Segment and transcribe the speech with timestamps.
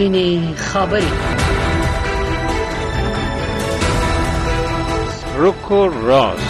[0.00, 1.12] سپینې خبرې
[5.18, 6.49] سروکو راز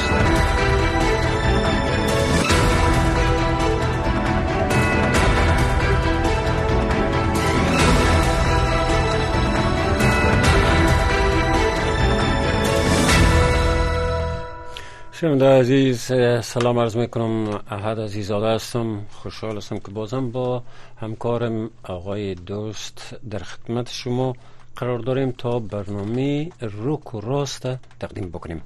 [15.20, 16.00] شنونده عزیز
[16.42, 17.60] سلام عرض می‌کنم.
[17.70, 19.06] احد عزیزاده هستم.
[19.10, 20.62] خوشحال هستم که بازم با
[21.00, 24.36] همکارم آقای دوست در خدمت شما
[24.76, 27.68] قرار داریم تا برنامه روک و راست
[28.00, 28.62] تقدیم بکنیم.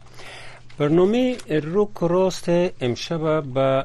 [0.78, 2.48] برنامه روک و راست
[2.80, 3.84] امشب به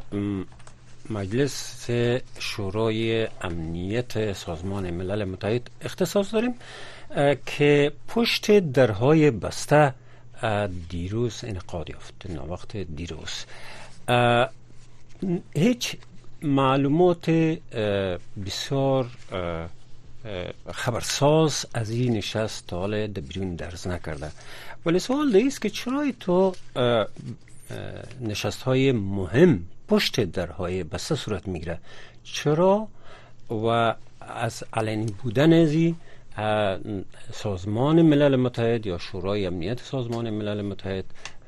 [1.09, 1.87] مجلس
[2.39, 6.55] شورای امنیت سازمان ملل متحد اختصاص داریم
[7.45, 9.93] که پشت درهای بسته
[10.89, 13.45] دیروز انعقاد یافت وقت دیروز.
[15.55, 15.95] هیچ
[16.41, 17.29] معلومات
[18.45, 19.09] بسیار
[20.73, 24.31] خبرساز از این نشست تا حال بیرون درز نکرده.
[24.85, 26.55] ولی سوال است که چرا تو
[28.21, 31.79] نشست های مهم پشت درهای بسته صورت می‌گیره؟
[32.23, 32.87] چرا؟
[33.49, 35.95] و از علنی بودن ازی
[37.33, 41.05] سازمان ملل متحد یا شورای امنیت سازمان ملل متحد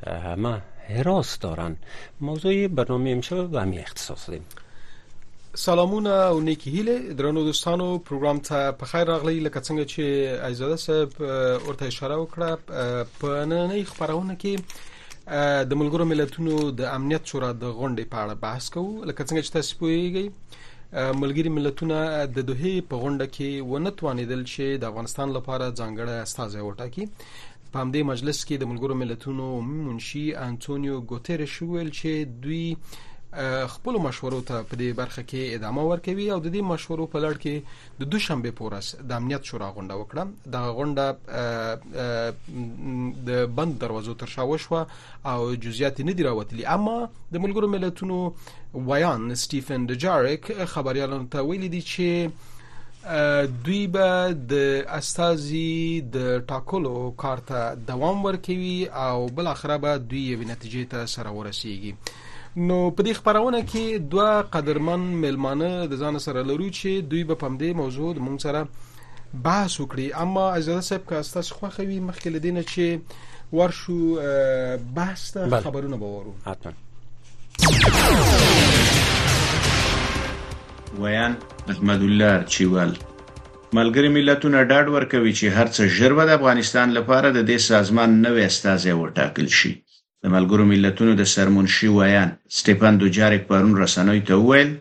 [0.08, 1.78] همه حراس دارن.
[2.22, 4.46] موضوع برنامه امشب به همین اختصاص دیم.
[5.56, 7.14] سلامونه او نیکی هیله.
[7.14, 9.40] درنو دوستانو پروګرام ته په خیر راغلی.
[9.40, 10.00] لکه څنګه چې
[10.48, 11.10] ایزاده صاحب
[11.68, 12.50] ورته اشاره وکړه
[13.20, 14.60] په نننۍ خبرونه کې
[15.70, 19.04] د ملګرو ملتونو د امنیت شورا د غونډې په اړه بحث کوو.
[19.06, 20.30] لکه څنګه چې تاسو پوهیږئ
[20.92, 21.98] ملګری ملتونه
[22.38, 27.06] د دوه په غونډه کې ونه توانیدل چې د افغانستان لپاره ځانګړی استازی وټاکي.
[27.72, 32.12] په همدې مجلس کې د ملګرو ملتونو منشي انټونیو ګوتيرش ویل چې
[32.44, 32.66] دوی
[33.34, 37.34] خپل مشورو ته په دې برخه کې ادامه ورکوي او د دې مشورو په لړ
[37.44, 37.56] کې
[38.00, 40.24] د دوشنبه پورې د امنیت شورا غونډه وکړه.
[40.54, 41.06] د غونډه
[43.28, 43.30] د
[43.60, 44.82] بند دروازو تر شا وشوه
[45.34, 46.64] او جزئیات نه دی راوتلي.
[46.76, 46.98] اما
[47.34, 48.18] د ملګرو ملتونو
[48.74, 52.08] ویاند سټیفن دجارک خبريالانو ته ویلي دي چې
[53.66, 54.54] دوی به د
[54.98, 56.18] استازي د
[56.52, 61.94] ټاکلو کارته دوام ورکوي او بل اخره به دوی یو نتیجې ته سره ورسیږي
[62.56, 67.36] نو په دې خبرونه کې دوه قدرمن ملمانه د ځان سره لرو چې دوی به
[67.44, 68.62] پم دې موضوع د مونږ سره
[69.44, 70.08] بحث وکړي.
[70.24, 72.86] اما اجازه صاحب که تاسو خو خوي مخکې لدینه چې
[73.60, 74.00] ورشو
[74.98, 76.74] بحث ته خبرونه باورو حتما.
[81.00, 81.34] ویاند
[81.76, 82.92] احمد الله چیوال.
[83.74, 88.44] ملګری ملتونه ډاډ ورکوي چې هرڅه ژر به د افغانستان لپاره د دې سازمان نوې
[88.52, 89.74] استازي وټاکل شي
[90.24, 92.30] د ملګرو ملتونو د سرمنشي ویاند.
[92.58, 94.72] سټيفن دوجاریک پرون رسنوي ته وویل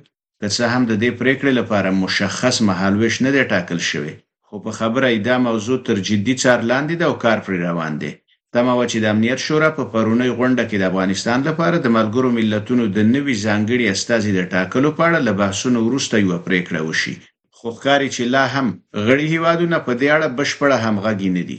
[0.40, 4.14] که څه هم د دې پریکړې لپاره مشخص مهالويش نه دی ټاکل شوی.
[4.46, 8.12] خو په خبره ایدا موضوع تر جدي څار لاندې د او کار پر روان دی.
[8.54, 12.28] تمه و چې د امنیت شورا په پرونی غونډه کې د افغانستان لپاره د ملګرو
[12.38, 17.14] ملتونو د نوي ځانګړي استازي د ټاکلو په اړه له بحثونو وروسته یو پریکړه وشي.
[17.56, 18.66] خو ښکاری چې لا هم
[19.06, 21.58] غړي هیوادونه په دې اړه بشپړه همغږي نه دي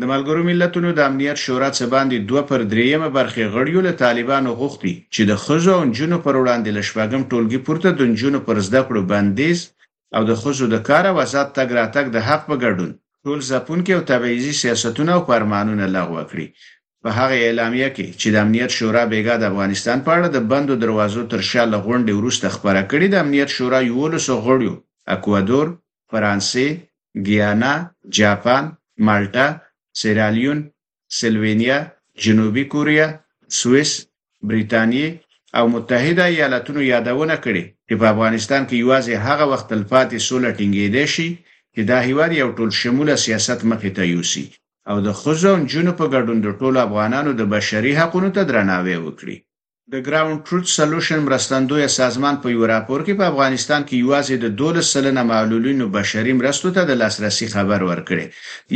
[0.00, 4.50] د ملګرو ملتونو د امنیت شورا څخه باندې دوه پر دریمه برخه غړیو له طالبانو
[4.60, 8.80] غوښتي چې د خزو او جنو پر وړاندې لشپاګم ټولګي پورته د جنو پر زده
[8.88, 9.58] کړو بندیز
[10.16, 12.90] او د خزو د کار او آزاد تګ راتګ د حق په ګډون
[13.24, 16.46] ټول ځپونکي او تبعیضي سیاستونه او فرمانونه لغوه کړي.
[17.02, 20.74] په هغه اعلامیه کې چې د امنیت شورا بیګا د افغانستان په اړه د بندو
[20.84, 24.74] دروازو تر شا لغونډې وروسته خبره کړې د امنیت شورا یو له غړیو
[25.14, 25.66] اکوادور
[26.10, 26.68] فرانسې
[27.26, 27.74] ګیانا
[28.18, 28.64] جاپان
[29.06, 29.46] مالټا
[30.00, 30.58] سیرالیون
[31.18, 31.78] سلوینیا
[32.24, 33.06] جنوبي کوریا
[33.60, 33.92] سوئیس
[34.48, 35.08] بریتانیې
[35.58, 41.04] او متحده ایالاتونو یادونه کړې چې په افغانستان کې یوازې هغه وخت تلپاتې سوله ټینګېدې
[41.14, 41.28] شي
[41.74, 44.46] چې دا هیواد یو ټول شموله سیاست مخې ته یوسي
[44.90, 49.36] او د خزو جنو په ګډون د ټولو افغانانو د بشري حقوقو ته درناوی وکړي
[49.92, 54.46] د Ground Truth Solutions مرستندوی سازمان په یو راپور کې په افغانستان کې یوازې د
[54.60, 58.26] 12 سلنه معلولینو بشري مرستو ته د لاسرسي خبر ورکړي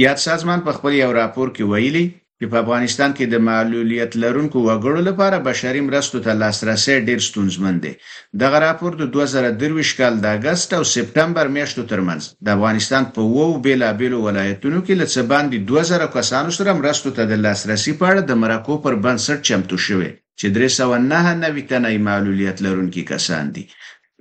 [0.03, 2.05] یاد سازمان په خپل یو راپور کې ویلي
[2.39, 7.81] چې په افغانستان کې د معلولیت لرونکو وګړو لپاره بشري مرستو ته لاسرسي ډیر ستونزمن
[7.87, 7.95] دی.
[8.45, 13.49] دغه راپور د 2023 کال د اگست او سپتمبر میاشتو ترمنځ د افغانستان په وو
[13.67, 18.43] بیلابیلو ولایتونو کې لڅ باندې 2000 کسانو سره مرستو ته د لاسرسي په اړه د
[18.47, 23.65] مرکو پر بنسټ چمتو شوی چې 309 تنه معلولیت لرونکي کسان دي.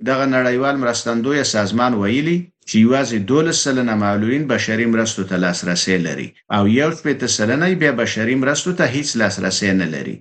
[0.08, 2.38] دغه نړیوال مرستندوی سازمان ویلي
[2.68, 7.92] چې یوازې 12 سلنه معلولین بشري مرستو ته لاسرسي لري او یو شپږ سلنه بیا
[8.00, 10.16] بشري مرستو ته هیڅ لاسرسي نه لري.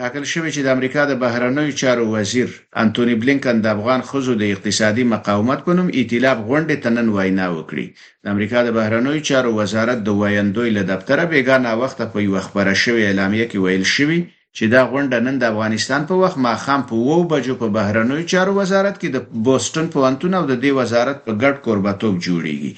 [0.00, 2.48] ټاکل شوی چې د امریکا د بهرنیو چارو وزیر
[2.82, 7.46] انټونی بلینکن د افغان خزو د اقتصادي مقاومت په نوم ائتلاف غونډې ته نن وینا
[7.56, 7.86] وکړي.
[8.24, 12.74] د امریکا د بهرنیو چارو وزارت د وایندوی له دفتره بیګانه وخت په یو خبره
[12.82, 14.20] شوی اعلامیه کې ویل شوی
[14.56, 18.52] چې دا غونډه نن د افغانستان په وخت ماخام په وو بجو په بهرنیو چارو
[18.60, 22.72] وزارت کې د بوسټن پوهنتون او د دې وزارت په ګډ کوربتوب جوړیږي.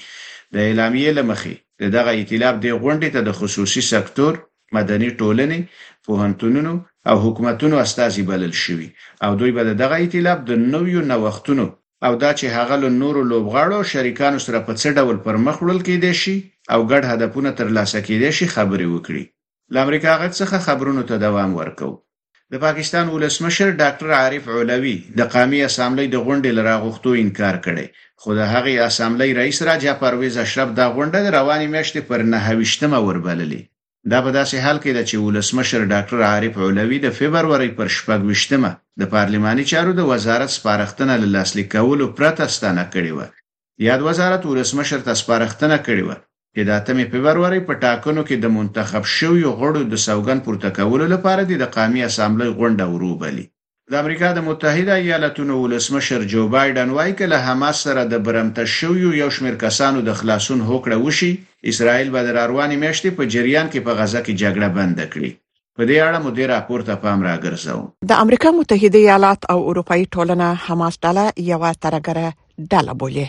[0.53, 1.55] د اعلامیې لمخې
[1.97, 4.33] دغه ائتلاف د غونډې ته د خصوصي سکتور
[4.75, 5.59] مدني ټولنې
[6.05, 6.73] پوهنتونونو
[7.09, 8.89] او حکومتونو استازي بلل شوي.
[9.23, 11.65] او دوی به دغه ائتلاف د نویو نوښتونو
[12.05, 16.13] او دا چې هغه له نورو لوبغاړو شریکانو سره په څه ډول پرمخ وړل کېدای
[16.21, 16.35] شي
[16.73, 19.23] او ګډ هدفونه ترلاسه کېدای شي خبرې وکړي
[19.73, 21.89] له امریکا غږ څخه خبرونو ته دوام ورکو
[22.53, 27.87] د پاکستان ولسمشر ډاکټر عارف علوي د قامي اسامبلی د غونډې لراغښتو انکار کړي
[28.21, 33.05] خو د هغې اسامبلی رئیس راجا پرویز اشرف دا غونډه د رواني میاشتې پر 9
[33.07, 33.61] وربللې.
[34.11, 38.19] دا په داسې حال کې ده چې ولسمشر ډاکټر عارف علوي د فبرورۍ پر شپږ
[38.29, 43.19] وشتمه د پارلماني چارو د وزارت سپارښتنه له لاسلیک کولو پرته ستانه کړې و
[43.87, 46.09] یاد وزارت ولسمشر ته سپارښتنه کړې و
[46.55, 51.05] چې د اتمې فبرورۍ په ټاکنو کې د منتخب شویو غړو د سوګند پورته کولو
[51.13, 53.45] لپاره د قومي اسامبلی غونډه وروبلي
[53.91, 58.63] د امریکا د متحده ایالاتونو ولسمشر جو بایدن وایي چې له حماس سره د برمته
[58.73, 61.31] شویو یو شمېر کسانو د خلاصون هوکړه وشي
[61.71, 65.31] اسرائیل به د روانې میاشتې په جریان کې په غزا کې جګړه بند کړي.
[65.77, 70.47] په دې اړه مدیر راپور ته پام راګرځاو د امریکا متحده ایالات او اروپאי ټولنه
[70.65, 72.27] حماس ډله یو ترګره
[72.59, 73.27] ډله بولي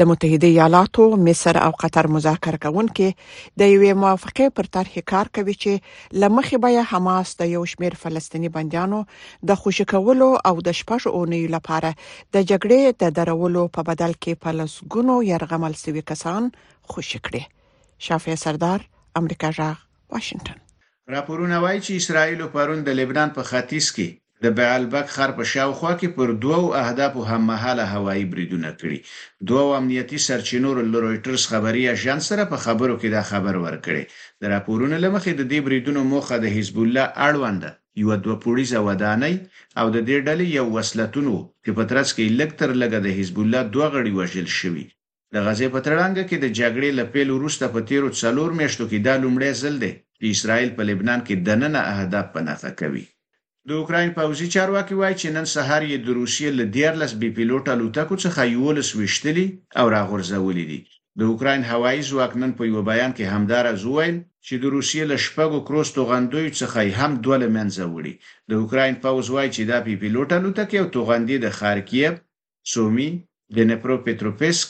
[0.00, 3.08] د متحده ایالاتو مصر او قطر مذاکره کوونکي
[3.62, 8.52] د یوې موافقه پر طرح کار کوي چې لمخې به حماس د یو شمېر فلسطینی
[8.56, 9.00] بنديانو
[9.52, 14.42] د خوشی کولو او د شپږ اونۍ لپاره د جګړې د درولو په بدل کې
[14.46, 16.50] پلسګونو يرغمل سوي کسان
[16.94, 17.42] خوشی کړي
[18.08, 18.90] شافعي سردار
[19.22, 19.78] امریکا جغ
[20.14, 20.58] واشنگټن
[21.14, 25.92] راپورونه وایي چې اسرائیل پرون د لبنان په ختیځ کې د بعلبک خر په شاوخوا
[26.00, 28.98] کې پر دوو اهدافو هم مهاله هوایي بریدونه کړي.
[29.50, 34.02] دوه امنیتي سرچینو له رويټرز خبري اژانس سره په خبرو کې دا خبر ورکړي
[34.40, 37.62] د راپورونو لمخې د دې بریدونو موخه د حزب الله اړوند
[38.00, 39.34] یو دوه پولیسه ودانۍ
[39.80, 43.62] او د دې ډلې یو وسلتونو چې په ترڅ کې لکتر لګه د حزب الله
[43.74, 44.86] دوه غړي وژل شوي.
[45.34, 49.14] د غزې په تړانګ کې د جګړې لپیل وروسته په تیرو څلور میاشتو کې دا
[49.24, 53.04] لومړی ځل دی چې اسرائیل په لبنان کې دننه اهداف پناه کوي
[53.68, 57.64] د اوکرين پوځي چارواکي وایي چې نن سهار یې د روسیې له 14 بي پيلوټ
[57.74, 59.46] الوتکو څخه یو لس وشتلي
[59.80, 60.80] او راغورځولې دي.
[61.18, 64.16] د اوکرين هوایي ځواک نن په یو بیان کې همدارز ویل
[64.46, 68.14] چې د روسیې له شپږو کروستو غندوی څخه هم دوه لمنځه وړي.
[68.48, 72.14] د اوکرين پوځ وایي چې دا بي پيلوټ الوتکې او توغندي د خارکیف
[72.72, 73.10] سومي
[73.56, 74.68] د نپرو پټروپسک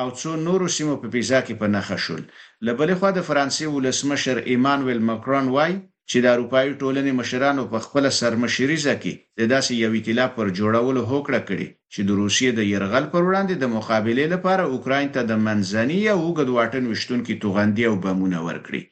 [0.00, 2.22] او څو نورو سیمو په پیزا کې په نخښه شول.
[2.66, 5.76] لبلې خو د فرانسې ولسمشر ایمانوئل ماکرون وایي
[6.10, 11.02] چې د اروپايي ټولنې مشرانو په خپل سرمشریزه کې د داسې یو ائتلاف پر جوړولو
[11.10, 15.32] هوکړه کړې چې د روسیې د يرغل پر وړاندې د مقابله لپاره اوکرين ته د
[15.46, 18.82] منځني او وګد واټن وشتونکو توغندي او بمونه ورکړي.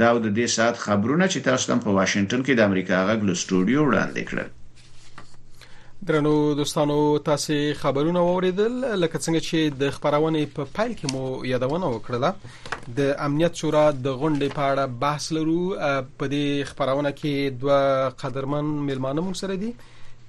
[0.00, 3.34] دا د دې سات خبرونه چې تاسو هم په واشنگټن کې د امریکا غږ له
[3.40, 4.48] سټوډیو وړاندې کړل
[6.06, 11.22] درنو دوستانو تاسو خبرونه اوریدل لکه څنګه چې د خبرونه په پایل کې مو
[11.52, 12.34] یادونه وکړه
[12.98, 15.64] د امنیت شورا د غونډې په اړه بحث لرو.
[16.18, 19.72] په دې خبرونه کې دوه قدرمن ملمانه مونږ سره دي.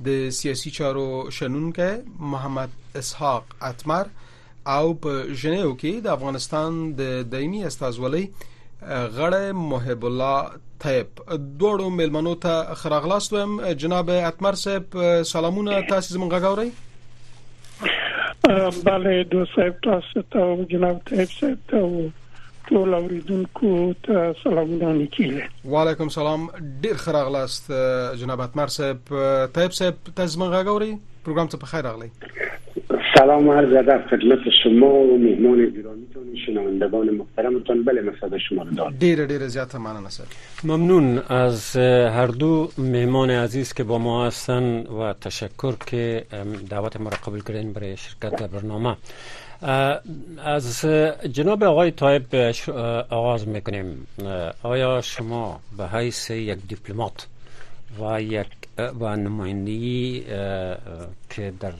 [0.08, 1.89] د سیاسي چارو شنونکو
[2.34, 4.12] محمد اسحاق اتمر
[4.77, 8.25] او په ژنیو کې د افغانستان د دایمي استازولۍ
[8.81, 10.51] غړی محب الله
[10.83, 11.07] طيب
[11.62, 14.83] دوړو ملمنو ته خراغلاست وم جناب اتمر صاحب
[15.31, 15.81] سلامونه.
[15.89, 16.71] تاسو زمونږ غاوري
[18.86, 21.79] بله دو صاحب تاسو ته جناب طيب صاحب ته
[22.69, 23.69] ټول اوریدونکو
[24.07, 25.31] ته سلامونه لیکل
[25.75, 26.41] وعلیکم سلام.
[26.81, 27.71] ډیر خراغلاست
[28.24, 29.00] جناب اتمر صاحب.
[29.53, 30.91] طيب صاحب تاسو زمونږ غاوري
[31.25, 32.09] پروګرام ته په خیر راغلی
[33.19, 37.83] سلام عرض ادب خدمت شما و مهمان گرامیتون شنوندگان محترمتان.
[37.83, 38.95] بله مسعود شما رو دارم.
[38.99, 40.07] دیر دیر زیاد ممنون
[40.63, 41.75] ممنون از
[42.15, 46.23] هر دو مهمان عزیز که با ما هستن و تشکر که
[46.69, 48.95] دعوت ما را قبول کردین برای شرکت در برنامه.
[50.45, 50.85] از
[51.31, 52.23] جناب آقای طایب
[53.09, 54.07] آغاز می‌کنیم.
[54.63, 57.27] آیا شما به حیث یک دیپلمات
[58.01, 58.47] و یک
[59.00, 60.24] و نمایندگی
[61.29, 61.74] که در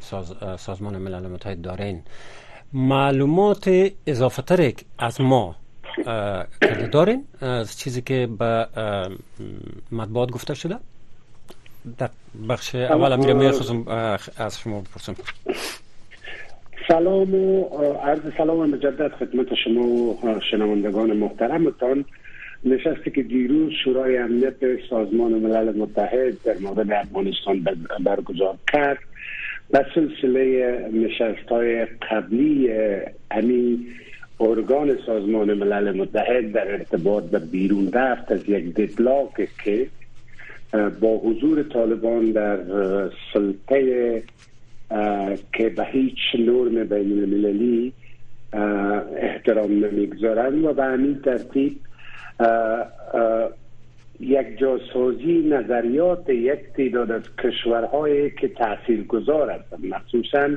[0.00, 2.02] ساز سازمان ملل متحد دارین.
[2.72, 5.56] معلومات اضافه تر از ما
[6.62, 8.66] کرده دارین؟ از چیزی که به
[9.92, 10.76] مطبوعات گفته شده؟
[11.98, 12.10] در
[12.48, 13.52] بخش اول امیر
[14.36, 15.14] از شما بپرسم.
[16.88, 20.18] سلام و عرض سلام مجدد خدمت شما و
[20.50, 22.04] شنوندگان محترمتان.
[22.64, 27.66] نشستی که دیروز شورای امنیت سازمان ملل متحد در مورد افغانستان
[28.04, 28.98] برگزار کرد
[29.72, 32.70] و سلسله نشست های قبلی
[33.30, 33.86] امی
[34.40, 39.86] ارگان سازمان ملل متحد در ارتباط به بیرون رفت از یک ددلاک که
[41.00, 42.58] با حضور طالبان در
[43.32, 44.22] سلطه
[45.52, 47.92] که به هیچ نرم بین المللی
[49.16, 51.76] احترام نمی‌گذارند و به همین ترتیب
[54.20, 59.86] یک جاسازی نظریات یک تعداد از کشورهایی که تاثیر گذار هستند.
[59.86, 60.50] مخصوصا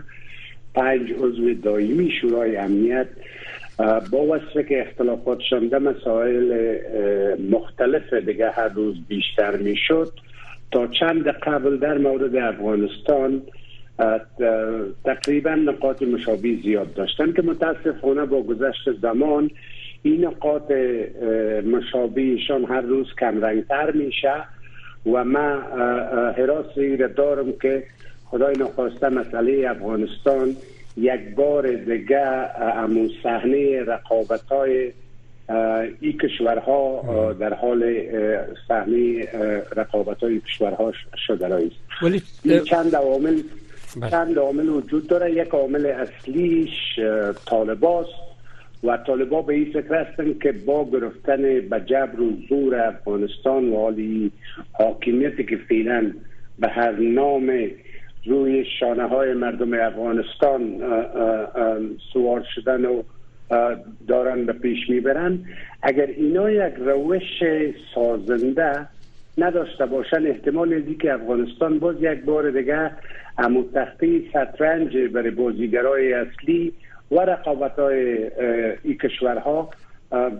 [0.76, 3.08] پنج عضو دائمی شورای امنیت
[4.12, 6.78] با وصفه که اختلافاتشان در مسائل
[7.52, 10.12] مختلف دیگه هر روز بیشتر می‌شد.
[10.72, 13.42] تا چند قبل در مورد افغانستان
[15.06, 19.52] تقریبا نقاط مشابه زیاد داشتن که متاسفانه با گذشت زمان
[20.04, 20.72] این نقاط
[21.66, 24.34] مشابهشان هر روز کم رنگتر میشه
[25.06, 25.62] و من
[26.38, 27.84] حراسی را دارم که
[28.26, 30.56] خدای نخواسته مسئله افغانستان
[30.98, 32.28] یک بار دیگه
[32.78, 34.92] امون صحنه رقابت های
[36.02, 38.04] این کشورها در حال
[38.68, 39.28] صحنه
[39.76, 40.94] رقابت های کشورها
[41.28, 43.42] شده است چند عوامل
[44.02, 44.10] بله.
[44.10, 45.32] چند عامل وجود داره.
[45.32, 47.00] یک عامل اصلیش
[47.46, 48.29] طالباست
[48.84, 53.78] و طالبا به این فکر هستن که با گرفتن به جبر و زور افغانستان و
[53.78, 54.32] حالی
[54.72, 56.12] حاکمیتی که فعلا
[56.60, 57.52] به هر نام
[58.26, 60.82] روی شانه های مردم افغانستان
[62.14, 63.04] سوار شدن و
[64.08, 65.40] دارن به پیش می‌برن
[65.82, 67.44] اگر اینا یک روش
[67.96, 68.88] سازنده
[69.38, 72.92] نداشته باشن احتمال که افغانستان باز یک بار دیگه
[73.38, 76.74] امو تختی سترنج برای بازیگرای اصلی
[77.12, 78.30] و رقابت های
[78.84, 79.70] این کشورها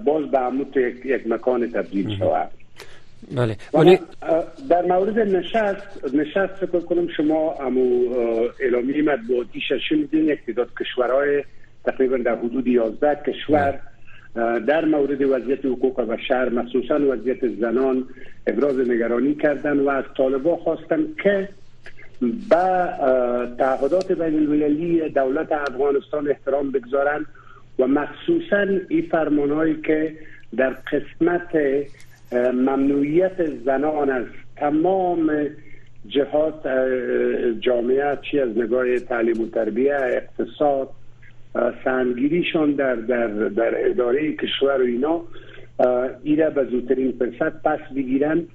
[0.06, 2.50] باز به عمود یک, مکان تبدیل شود.
[3.36, 3.58] بله.
[4.70, 8.14] در مورد نشست نشست فکر کنم شما امو
[8.60, 11.44] اعلامی مطبوعاتی شنیدین یک تعداد کشورهای
[11.86, 13.80] تقریبا در حدود 11 کشور
[14.68, 18.06] در مورد وضعیت حقوق بشر مخصوصا وضعیت زنان
[18.48, 21.50] ابراز نگرانی کردن و از طالبا خواستن که
[22.22, 22.90] به
[23.58, 27.26] تعهدات بین المللی دولت افغانستان احترام بگذارند
[27.80, 30.16] و مخصوصا این فرمانهایی که
[30.58, 31.58] در قسمت
[32.54, 35.48] ممنوعیت زنان از تمام
[36.08, 36.68] جهات
[37.60, 40.90] جامعه چی از نگاه تعلیم و تربیه اقتصاد
[41.84, 45.22] سهمگیریشان در, در, در اداره کشور و اینا
[46.24, 48.48] ایره به زودترین فرصت پس بگیرن.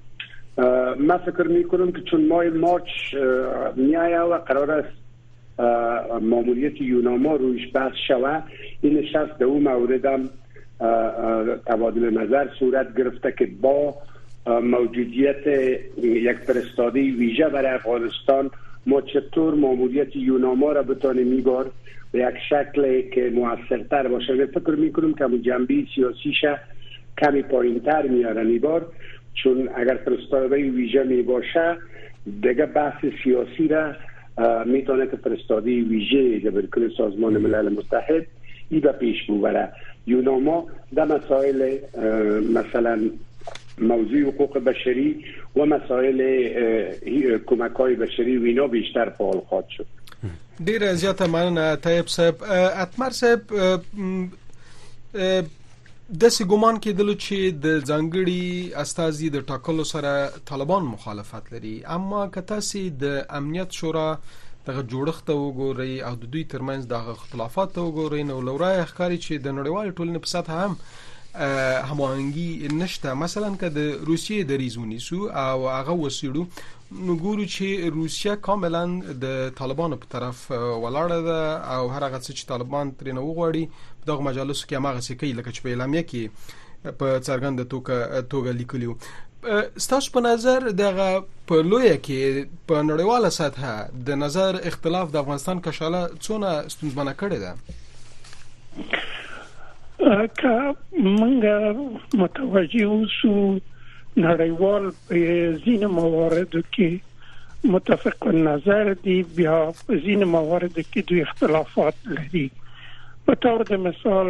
[0.98, 3.14] من فکر می کنم که چون ماه مارچ
[3.76, 5.04] میایه و قرار است
[6.22, 8.42] معمولیت یوناما رویش بحث شوه
[8.80, 10.28] این نشست در اون مورد هم
[11.66, 13.94] تبادل نظر صورت گرفته که با
[14.46, 15.46] موجودیت
[16.02, 18.50] یک فرستاده ویژه برای افغانستان
[18.86, 21.70] ما چطور معمولیت یوناما را بتانیم میبار
[22.12, 24.46] به یک شکل که موثرتر باشه.
[24.46, 26.44] فکر می‌کنم که جنبی سیاسیش
[27.18, 28.86] کمی پایین تر میارن میبار
[29.42, 31.76] چون اگر فرستاده ویژه می باشه
[32.42, 33.94] دیگه بحث سیاسی را
[34.66, 38.26] می‌تونه که فرستاده ویژه برکل سازمان ملل متحد
[38.70, 39.72] ای به پیش ببره.
[40.06, 41.78] یوناما در مسائل
[42.54, 43.10] مثلا
[43.78, 45.24] موضوع حقوق بشری
[45.56, 46.48] و مسائل
[47.46, 49.86] کمک های بشری و اینا بیشتر فعال خواهد شد.
[50.64, 52.34] ډیره زیاته مننه طیب صاحب.
[52.82, 53.40] اتمر صاحب
[56.22, 58.42] د سې ګومان کېدل چې د ځانګړي
[58.82, 60.10] استازي د ټاکلو سره
[60.50, 61.72] طالبان مخالفت لري.
[61.94, 64.04] اما که تاسو د امنیت شورا
[64.66, 69.56] دغه جوړښت وګورئ او د دوی ترمنځ دغه اختلافات وګورئ نو لورای ښکاری چې د
[69.58, 70.76] نړیوال ټولنې په سطح هم
[71.90, 73.14] هماهنګي نشته.
[73.24, 76.44] مثلا که د روسیې د ریزونی سو او هغه وسیړو
[77.06, 78.84] نو ګورو چې روسیا کاملا
[79.22, 81.40] د طالبانو په طرف ولاړه ده
[81.76, 83.64] او هر هغه چې طالبان ترې نه وغواړي
[84.10, 86.22] دغه مجالسو کې هغه کوي لکه چې په اعلامیه کې
[87.02, 87.96] په څرګند توګه
[88.34, 88.94] توګه لیکلیو
[89.84, 91.08] ستاسو په نظر دغه
[91.48, 92.20] په لوی کې
[92.68, 93.64] په نړیواله سطح
[94.10, 97.52] د نظر اختلاف د افغانستان کشاله څونه ستونزمنه کړې ده
[100.40, 100.54] که
[101.18, 101.42] موږ
[102.22, 103.34] متوجه اوسو
[104.16, 105.16] نړیوال په
[105.64, 106.90] ځینې مواردو کې
[107.76, 112.46] متفق نظر دي بیا په ځینې مواردو کې دوی اختلافات لري
[113.28, 114.28] په تور د مثال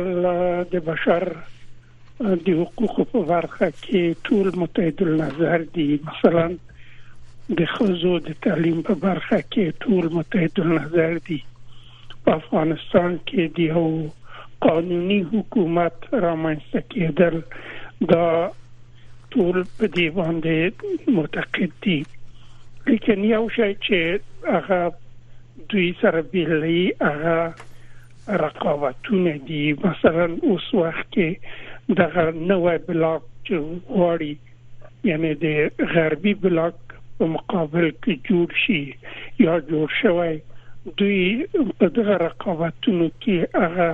[0.73, 1.25] د بشر
[2.47, 5.87] د حقوقو په برخه کې ټول متحد نظر دي.
[6.11, 6.45] مثلا
[7.61, 11.41] د خزو د تعلیم په برخه کې ټول متحد نظر دي.
[12.25, 13.89] په افغانستان کې د یو
[14.69, 17.41] قانوني حکومت رامنځته کېدل
[18.15, 18.29] دا
[19.33, 22.01] ټول په دې باندې معتقد دي.
[22.87, 23.99] لیکن یو شی چې
[24.57, 24.81] هغه
[25.73, 26.83] دوی سره بیلې
[27.13, 27.39] هغه
[28.29, 29.73] رقابتونه دي.
[29.85, 31.29] مثلا اوس وخت کې
[32.01, 33.55] دغه نوې بلاک چې
[33.89, 34.35] وړي
[35.11, 35.47] یعنی د
[35.95, 36.77] غربي بلاک
[37.19, 38.83] په مقابل کې جوړ شي
[39.47, 40.35] یا جوړ شوی
[41.01, 41.47] دوی
[41.79, 43.91] په دغه رقابتونو کې هغه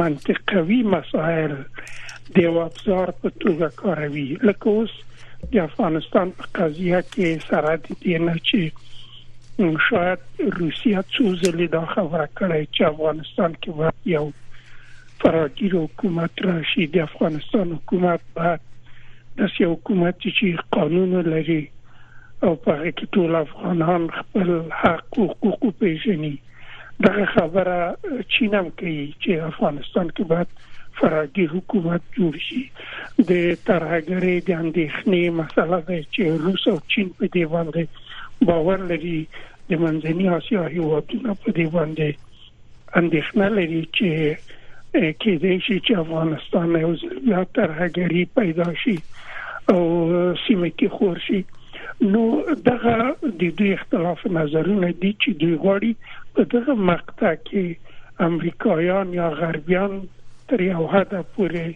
[0.00, 1.54] منطقوي مسائل
[2.36, 4.28] د ابزار په توګه کاروي.
[4.48, 4.96] لکه اوس
[5.52, 8.87] د افغانستان په قضیه کې سره د دې نه چې
[9.58, 10.18] شاید
[10.58, 13.70] روسیا څو ځلې دا خبره کړې چې افغانستان کې
[14.16, 14.26] یو
[15.22, 16.86] فراگیر حکومت راشي.
[16.96, 18.60] د افغانستان حکومت بعد
[19.38, 21.60] د سیاسي حکومت چې قانون لري
[22.42, 26.34] او په هغه کې ټول افغانان خپل حق او حقوق پیژني
[27.06, 27.76] دغه خبره
[28.36, 30.48] چینم کوي چې افغانستان کې باید
[31.00, 32.62] فرادي حکومت جوړ شي.
[33.18, 33.32] د
[33.68, 38.07] ترهګرۍ د اندېښنې مسله ده چې روس او چین په دې باندې
[38.46, 39.18] باور لري
[39.68, 42.08] د منځني اسیا هیوادونو په دې باندې
[43.00, 44.10] اندېښنه لري چې
[44.94, 48.96] کې دې شي چې افغانستان یو ځل ترهګرۍ پیدا شي
[49.72, 49.80] او
[50.46, 51.40] سیمه کې خور شي.
[52.12, 52.22] نو
[52.68, 52.96] دغه
[53.40, 55.92] د دوی اختلاف نظرونه دي چې دوی غواړي
[56.34, 57.64] په دغه مقطع کې
[58.28, 60.00] امریکایان یا غربیان
[60.52, 61.66] تر یو حد پورې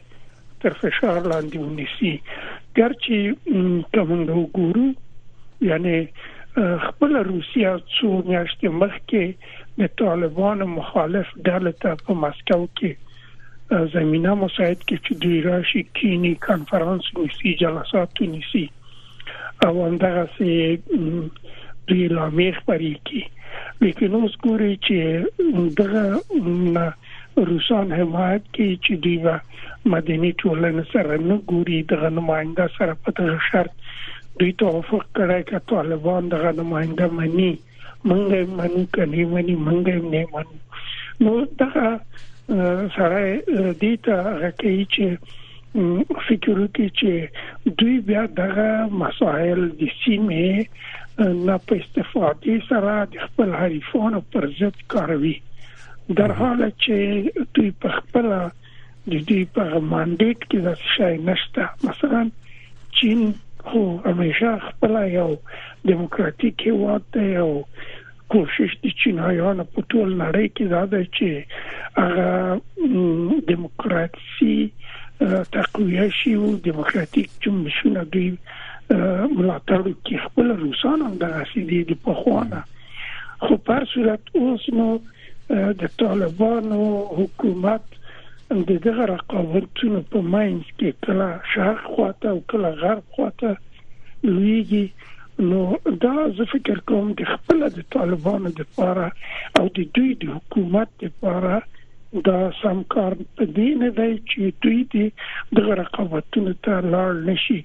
[0.64, 2.14] تر فشار لاندې ونیسي.
[2.76, 3.21] ګرچې
[3.97, 4.87] کوم وګورو
[5.71, 5.97] یعنی
[6.56, 12.92] خپل روسیا څو میاشتې مخکې د طالبان مخالف ډله ته په مسکو کې
[13.92, 18.64] زمينه مساعد کې چې دوی راشي کینی کانفرنس نیسی جلسات نیسی
[19.66, 20.50] او همدغه سي
[21.88, 23.23] دوی لا میخ پرې کی
[23.85, 24.99] لیکن اوس ګوري چې
[25.80, 26.04] دغه
[27.52, 29.18] روسان حمایت کوي چې دوی
[29.94, 33.73] مدني ټولنه سره نه ګوري دغه نماینده سره په دغه شرط
[34.40, 37.52] دوی توافق کړی چې طالبان دغه نماینده مني
[38.11, 40.57] منګه منو کني مني منګه نه منو
[41.24, 41.88] نو دغه
[42.96, 43.20] سره
[43.80, 45.07] دې ته راکې چې
[45.74, 47.12] وکړي چې
[47.78, 50.66] دوی بیا دغه مسائل د سیمه
[51.18, 55.37] نه په استفادې سره د خپل حریفانو پر ضد کاروي
[56.20, 62.22] در حال چې دوی په خپل د دې په مانډیټ کې د شای نشته مثلا
[63.00, 63.20] چین
[63.70, 65.29] خو همیشه خپل یو
[65.90, 67.51] دیموکراتیک هیواد دی او
[68.35, 71.29] کوشش د چینایانو په ټول نړۍ کې دا ده چې
[72.01, 74.57] هغه دیموکراسي
[75.57, 78.29] تقویه شي او دیموکراتیک جنبشونه دوی
[78.90, 82.62] ملاتړ کې خپل روسان هم د رسیدي د پخوانه
[83.44, 84.88] خو پر صورت اوس نو
[85.83, 86.83] د طالبانو
[87.20, 88.01] حکومت
[88.52, 93.50] د دغه رقابتونو په ماینس کې کله شرق خواته او کله غرب خواته
[94.24, 94.86] لویږي
[95.50, 95.60] نو
[96.04, 99.06] دا زه فکر کوم د خپل د طالبانو د لپاره
[99.60, 101.54] او د دوی د حکومت لپاره
[102.28, 105.06] دا سم کار په دې نه دی چې دوی دې
[105.58, 107.58] د رقابتونو ته لاړ نشي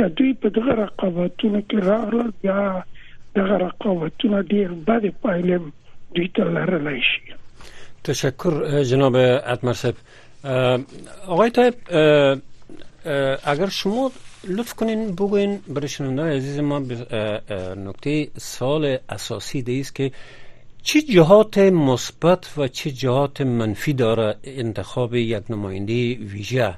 [0.00, 2.60] که دوی په دغه رقابتونو کې راغلل بیا
[3.40, 5.58] دغه رقابتونه ډیر بد پایلې
[6.18, 7.36] دوی ته لرلی شي
[8.10, 10.04] تشکر جناب اتمر صاحب
[11.26, 11.74] آقای طایب
[13.44, 14.12] اگر شما
[14.44, 16.78] لطف کنین بگوین برای شنونده عزیز ما
[17.76, 20.12] نکته سال اساسی دیست که
[20.82, 26.74] چه جهات مثبت و چه جهات منفی داره انتخاب یک نماینده ویژه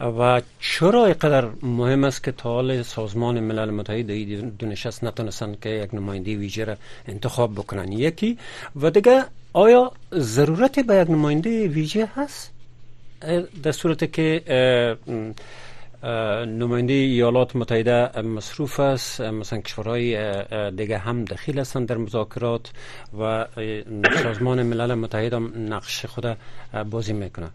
[0.00, 4.10] و چرا اینقدر مهم است که تا حال سازمان ملل متحد
[4.58, 6.76] دو نشست نتونستن که یک نماینده ویژه را
[7.08, 8.38] انتخاب بکنن؟ یکی
[8.76, 12.57] و دیگه آیا ضرورت به یک نماینده ویژه هست؟
[13.62, 14.42] در صورت که
[16.46, 20.32] نماینده ایالات متحده مصروف است مثلا کشورهای
[20.70, 22.72] دیگه هم دخیل هستند در مذاکرات
[23.20, 23.46] و
[24.22, 26.36] سازمان ملل متحد هم نقش خود
[26.90, 27.48] بازی می‌کنه.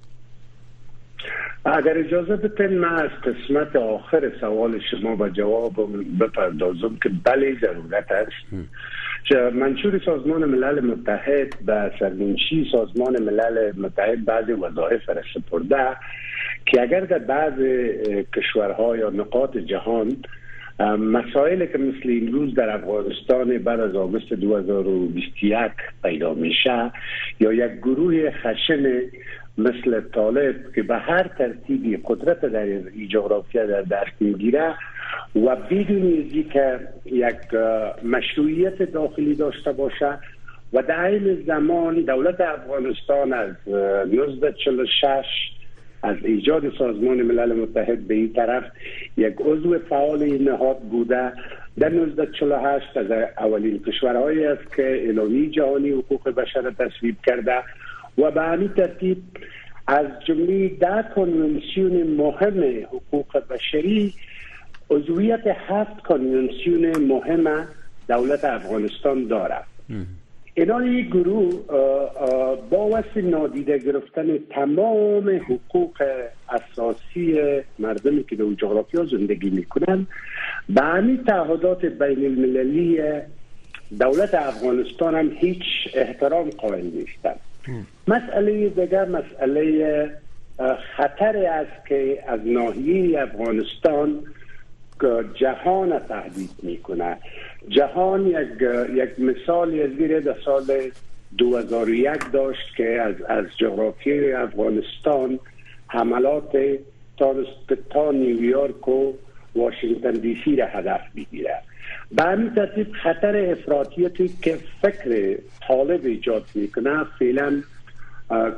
[1.66, 5.74] اگر اجازه بتین من از قسمت آخر سوال شما با جواب
[6.20, 8.68] بپردازم که بله ضرورت است.
[9.32, 15.88] منشور سازمان ملل متحد به سرمنشی سازمان ملل متحد بعض وظایف را سپرده
[16.66, 17.54] که اگر در بعض
[18.36, 20.16] کشورها یا نقاط جهان
[21.00, 25.72] مسائل که مثل این روز در افغانستان بعد از آگوست 2021
[26.04, 26.92] پیدا میشه
[27.40, 29.02] یا یک گروه خشن
[29.58, 34.76] مثل طالب که به هر ترتیبی قدرت در این جغرافیا در دست می‌گیره
[35.36, 37.54] و بدون که یک
[38.04, 40.20] مشروعیت داخلی داشته باشه
[40.74, 45.26] و در این زمان دولت افغانستان از 1946
[46.04, 48.64] از ایجاد سازمان ملل متحد به این طرف
[49.18, 51.32] یک عضو فعال این نهاد بوده.
[51.80, 57.64] در 1948 از اولین کشورهایی است که اعلامی جهانی حقوق بشر تصویب کرده
[58.18, 59.18] و به همین ترتیب
[59.88, 64.14] از جمله ده کنونسیون مهم حقوق بشری
[64.90, 67.68] عضویت هفت کنونسیون مهم
[68.10, 69.66] دولت افغانستان دارد.
[70.56, 71.50] این گروه
[72.70, 76.04] با واسه نادیده گرفتن تمام حقوق
[76.50, 77.40] اساسی
[77.80, 80.08] مردمی که در جغرافیا زندگی می‌کنن
[80.70, 83.02] به همین تعهدات بین المللی
[84.00, 87.40] دولت افغانستان هم هیچ احترام قائل نیستند.
[88.08, 90.10] مسئله دیگر مسئله
[90.98, 94.20] خطر است که از ناحیه افغانستان
[95.36, 97.18] جهان تهدید می‌کنه.
[97.70, 98.62] جهان یک
[98.94, 100.92] یک مثال زیر در سال
[101.38, 105.40] 2001 داشت که از از جغرافی افغانستان
[105.88, 106.58] حملات
[107.18, 107.36] تا
[107.90, 109.14] تا نیویورک و
[109.56, 111.56] واشنگتن دی سی را هدف بگیره
[112.12, 117.62] به همین ترتیب خطر افراطیتی که فکر طالب ایجاد می‌کنه فعلا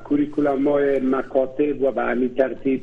[0.03, 2.81] کوریکولم های مکاتب و به همین ترتیب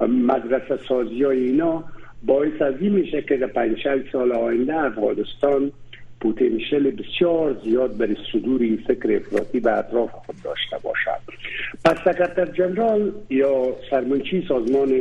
[0.00, 1.84] مدرسه سازی های اینا
[2.22, 3.78] باعث از این میشه که در پنج
[4.12, 5.72] سال آینده افغانستان
[6.20, 11.20] پوتنشل بسیار زیاد برای صدور این فکر افراطی به اطراف خود داشته باشد.
[11.84, 14.92] پس سکرتر جنرال یا سرمنچی سازمان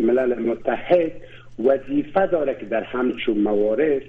[0.00, 1.12] ملل متحد
[1.64, 4.02] وظیفه داره که در همچون موارد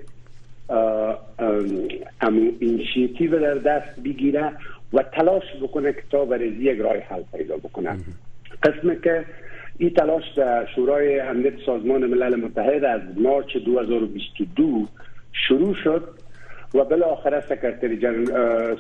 [2.22, 4.52] امو اینشیتیو در دست بگیره
[4.94, 7.98] و تلاش بکنه که تا برای یک راه حل پیدا بکنه.
[8.64, 9.26] قسم که
[9.78, 14.88] این تلاش در شورای امنیت سازمان ملل متحد از مارچ 2022
[15.48, 16.10] شروع شد
[16.74, 18.00] و بالاخره سکرتری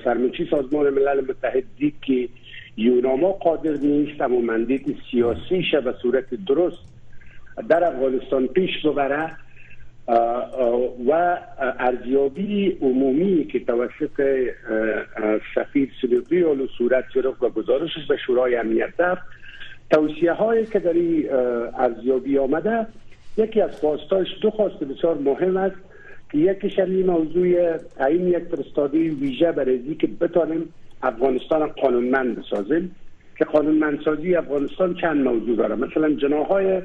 [0.04, 2.30] سرمنشی سازمان ملل متحد دید که
[2.78, 6.94] یوناما قادر نیست امو mandate سیاسیش به صورت درست
[7.70, 9.32] در افغانستان پیش ببره
[11.08, 11.38] و
[11.80, 14.48] ارزیابی عمومی که توسط
[15.56, 16.44] سفیر سلوبی
[16.78, 19.22] صورت گرفت و گزارشش به شورای امنیت رفت
[19.92, 21.30] توصیه هایی که در این
[21.78, 22.88] ارزیابی آمده
[23.38, 25.76] یکی از خواستاش دو خواست بسیار مهم است
[26.32, 32.96] که یکیش این موضوع تعیین یک فرستاده ویژه برای که بتانیم افغانستان قانونمند بسازیم.
[33.38, 36.82] که قانونمندسازی افغانستان چند موضوع داره؟ مثلا جناهای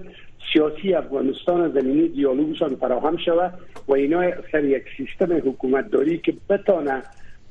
[0.52, 3.54] سیاسی افغانستان زمینی دیالوگشان فراهم شود
[3.88, 7.02] و اینا سر یک سیستم حکومت داری که بتانه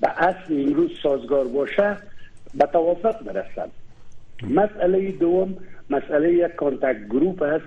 [0.01, 1.97] به اصل امروز سازگار باشه
[2.55, 3.69] به توافق برسد.
[4.43, 5.58] مسئله دوم
[5.89, 7.65] مسئله یک contact group است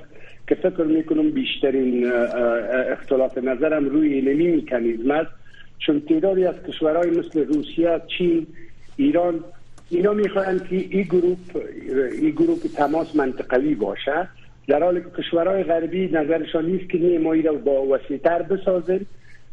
[0.48, 2.12] که فکر می‌کنم بیشترین
[2.92, 5.30] اختلاف نظرم روی اینمی میکنیزم است
[5.78, 8.46] چون تعدادی از کشورهای مثل روسیه چین
[8.96, 9.44] ایران
[9.90, 11.38] اینا می‌خواهند که این گروپ
[12.12, 14.28] این گروپ تماس منطقوی باشه.
[14.68, 19.00] در حالی که کشورهای غربی نظرشان نیست که نیمایی را با وسیتر بسازن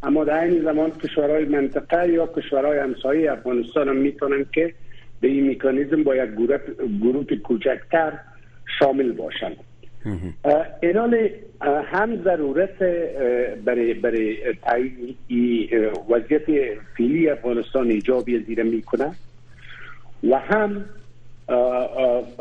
[0.04, 4.74] اما در این زمان کشورهای منطقه یا کشورهای همسایه افغانستان هم می‌تونن که
[5.22, 6.30] به این میکانیزم با یک
[7.02, 8.14] گروپ کوچکتر
[8.80, 9.58] شامل باشند
[10.82, 11.30] اینال
[11.62, 12.80] هم ضرورت
[13.66, 14.38] برای برای
[16.10, 16.44] وضعیت
[16.98, 19.12] فیلی افغانستان ایجابی زیره می‌کنه
[20.30, 20.86] و هم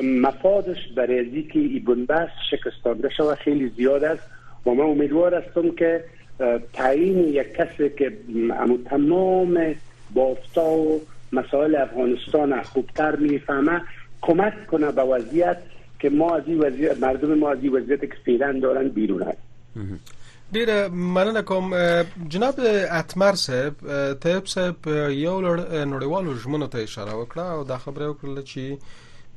[0.02, 4.22] مفادش برای از که ای بنبست شکستانده شود خیلی زیاد است
[4.66, 6.04] و من امیدوار هستم که
[6.72, 8.12] تعیین یک کسی که
[8.90, 9.74] تمام
[10.14, 11.00] بافتا و
[11.32, 13.80] مسائل افغانستان خوبتر میفهمه.
[14.22, 15.58] کمک کنه به وضعیت
[15.98, 19.38] که ما از این وضعیت مردم ما از این وضعیت که فعلا دارن بیرون هست
[20.54, 21.70] ډیره مننه کوم.
[22.28, 22.54] جناب
[22.92, 23.74] اتمر صاحب
[24.20, 24.76] طيب صاحب
[25.10, 28.78] یو نړیوالو ژمنو ته اشاره وکړه او دا خبره وکړه چې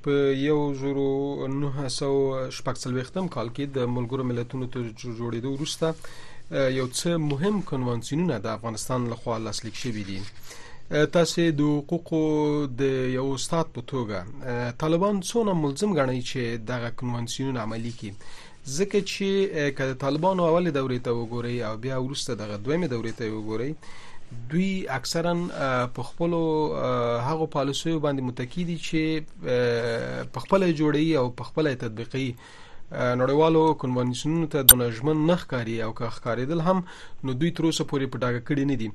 [0.03, 4.79] په یو زورو 900 شپږ څلويختم کال کې د ملګرو ملتونو ته
[5.19, 5.93] جوړېدو وروسته
[6.51, 10.19] یو څه مهم کنوانسیونونه د افغانستان لخوا لاسلیک شوي دي
[10.89, 12.19] تاسو د حقوقو
[12.77, 12.81] د
[13.15, 18.13] یو استاد په توګه طالبان څونه ملزم غنئ چې دغه کنوانسیون عملی کړي
[18.77, 23.29] ځکه چې کله طالبان اول دورې ته وګوري او بیا ورسته دغه دویمه دورې ته
[23.35, 23.71] وګوري
[24.53, 25.35] دوی اکثرا
[25.99, 26.33] په خپل
[27.27, 29.03] هغه پالیسیو باندې متکی دي چې
[30.33, 32.27] په خپل جوړي او په خپل تطبیقي
[33.21, 36.77] نړیوالو کنوانسیونونو ته د نجمن نخ کاری او که ښکاریدل هم
[37.23, 38.89] نو دوی تر اوسه پورې پټاګه کړی نه دي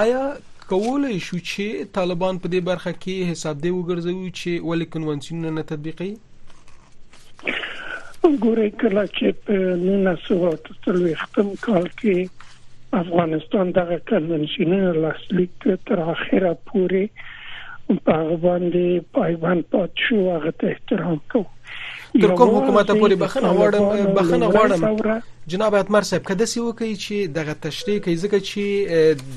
[0.00, 0.24] آیا
[0.72, 5.64] کولای شو چې طالبان په دې برخه کې حساب دی وګرځوي چې ولې کنوانسیون نه
[5.70, 6.12] تطبیقي
[8.44, 12.16] ګورې کله چې په 1930 کال کې
[13.00, 14.72] افغانستان دغه کنونسیون
[15.04, 17.04] لاسلیک تر اخره پورې
[18.08, 18.86] په باندې
[19.18, 21.46] پایبند پات شو هغه ته احترام کوو
[22.20, 23.84] تر کوم حکومت پورې بخنه غواړم
[24.16, 25.20] بخنه غواړم
[25.52, 28.64] جناب اتمر صاحب کده سی وکي چې دغه تشریح کوي ځکه چې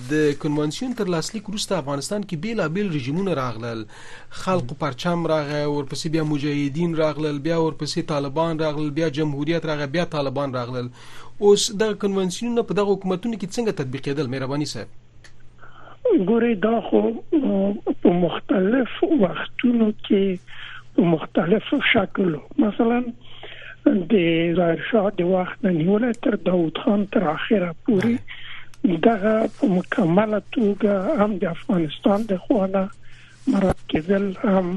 [0.09, 3.85] د کنونسیون تر لاسلیک وروسته افغانستان کې بیل بیل رژیمونه راغلل.
[4.41, 10.05] خلق پرچم راغی ورپسې بیا مجاهدین راغلل بیا ورپسې طالبان راغلل بیا جمهوریت راغی بیا
[10.17, 10.91] طالبان راغلل.
[11.39, 14.89] اوس د کنونسیون په دغه حکومتونو کې څنګه تطبیق کېدل مهرباني صاحب؟
[16.27, 16.99] ګوري دا خو
[18.03, 18.91] په مختلف
[19.23, 20.23] وختونو کې
[20.95, 22.41] په مختلفو شکلو.
[22.65, 22.99] مثلا
[24.11, 24.13] د
[24.59, 28.15] ظاهر شاه د وخت نه نیول تر داوود خان تر اخره پورې.
[29.07, 32.83] دغه په مکمله توګه هم د افغانستان د خوانه
[33.53, 34.67] مراد کېدل هم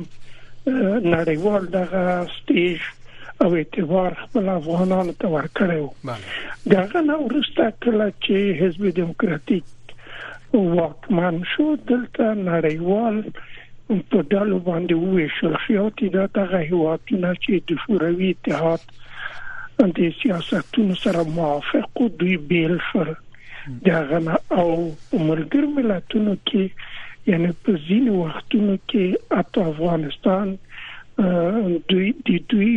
[1.14, 2.04] نړیوال دغه
[2.36, 2.78] سټیج
[3.44, 5.88] او اعتبار خپل افغانانو ته ورکړیو
[6.74, 9.64] دغه نو ورسته کله چې حزب دیموکراتیک
[10.54, 13.22] واکمن شو دلته نړیوال
[13.88, 18.82] په ډلو باندې وویشل خیاطي دا دغه هیوادونه چې د شوروي اتحاد
[19.98, 23.10] د سیاستونو سره موافق دوی بیل شول
[23.88, 24.68] دغه او
[25.28, 26.64] مرګر ملتونو کې
[27.32, 29.04] یعنی په ځینو وختونو کې
[29.40, 30.56] اته افغانستان
[31.92, 32.74] دوی د دوی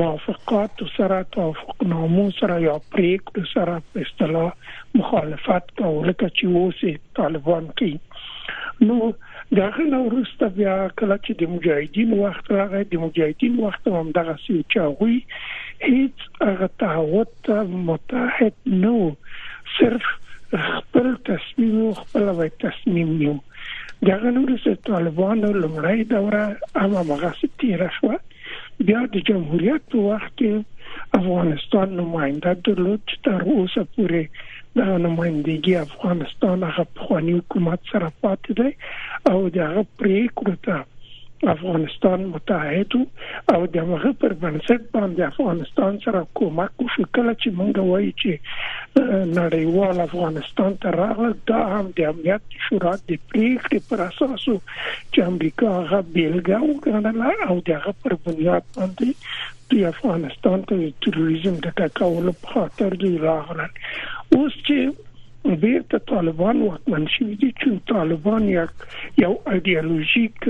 [0.00, 4.50] موافقات سره توافق نامو سره یا پریکړه سره په اصطلاح
[5.00, 9.12] مخالفت کول چې وسی طالبان کوي نو
[9.58, 14.34] دغه نو ورسته بیا کله چې د مجاهدین وخت راغی د مجاهدین وخت هم دغه
[14.42, 15.16] سی چاوي
[15.86, 18.92] هیڅ هغه تعهد متحد نو
[19.78, 20.06] صرف
[20.52, 23.34] خپل تصمیم خپل وای تصمیم نیو
[24.10, 26.44] دغه نو د طالبانو لمړی دوره
[26.84, 28.12] هغه مغاسب تیر شو
[28.90, 34.22] بیا د جمهوریت په وخت کې افغانستان نماینده درلود تر اوسه پورې
[34.78, 38.70] د نمائندګي افغانستان هغه خواني حکومت سره پاتې دی
[39.30, 40.76] او دغه پریکړه ته
[41.48, 42.94] افغانستان متحد
[43.54, 47.04] او دغه پر بنسټ باندې افغانستان سره کومک وشو.
[47.18, 48.32] کله چې مونږ وایي چې
[49.38, 54.44] نړیوال افغانستان ته راغله دا هم د امنیت شورا د پریکړې پر اساس
[55.12, 59.08] چې امریکا هغه بیلګه وګڼله او دغه پر بنیاد باندې
[59.70, 63.66] د افغانستان ته تروریزم د تکول په خاطر دی راغله
[64.36, 68.48] اوس چې بیرته طالبان واکمن شوي دي چې طالبان
[69.24, 70.48] یو ایدئولوژیک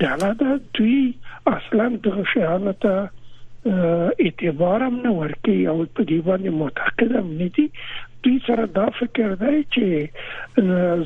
[0.00, 0.98] ډله ده دوی
[1.52, 2.94] اصلا د شیانو ته
[4.24, 7.66] اعتبار هم نه ورکي او په دې باندې معتقد هم نه دي
[8.26, 9.86] دوی سره دا فکر دی چې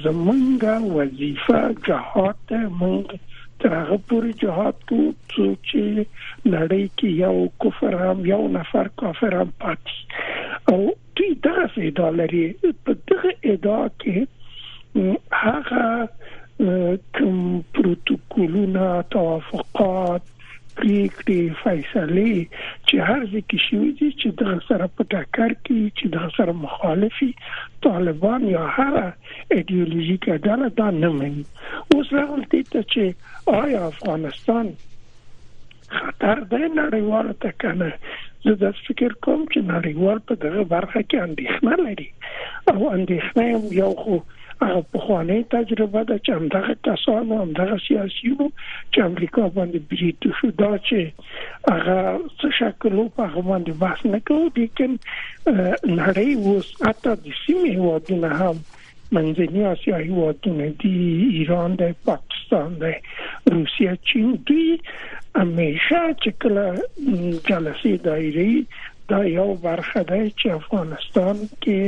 [0.07, 0.65] زمونږ
[0.99, 3.07] وظیفه جهاد مونږ
[3.63, 4.99] تر هغه پورې جهاد کو
[5.69, 5.83] چې
[6.55, 9.97] نړۍ کې یو کفر هم یو نفر کافر هم پاتې.
[10.73, 10.81] او
[11.21, 12.45] دوی دغه ادعا لري.
[12.89, 14.19] په دغه ادعا کې
[15.45, 16.09] هغه
[17.19, 17.39] کوم
[17.77, 20.23] پروتوکولونه توافقات
[20.79, 22.33] پریکړې فیصله
[22.89, 27.31] چې هر ځکه شوی دي چې د سره په ټاکر کې چې د سره مخالفي
[27.89, 28.99] طالبان یا هر
[29.57, 31.45] ایدئولوژیک ډله دا نه مني.
[31.95, 33.05] اوس راغلی ته چې
[33.63, 34.73] آیا افغانستان
[35.99, 37.93] خطر دی نړیوال ته کنه
[38.45, 42.09] زه د فکر کوم چې نړیوال په دغه برخه کې اندېښنه لري.
[42.73, 44.21] او اندېښنه یو خو
[44.61, 48.49] په خوانې تجربه ده چې همدغه کسانو همدغه سیاسيونو
[48.93, 51.01] چې امریکا باندې بریټ شو دا چې
[51.75, 51.99] هغه
[52.41, 54.99] څه شکل په هغه باندې بحث نه کوي لیکن
[56.01, 58.57] نړۍ اوس اته د سیمې ودونه هم
[59.17, 60.99] منځنی اسیا هیوادونه دي
[61.39, 62.93] ایران دی پاکستان دی
[63.55, 64.69] روسیا چین دوی
[65.41, 66.67] همیشه چې کله
[67.49, 68.67] جلسې دایري
[69.13, 71.79] دا یو برخه ده چې افغانستان کې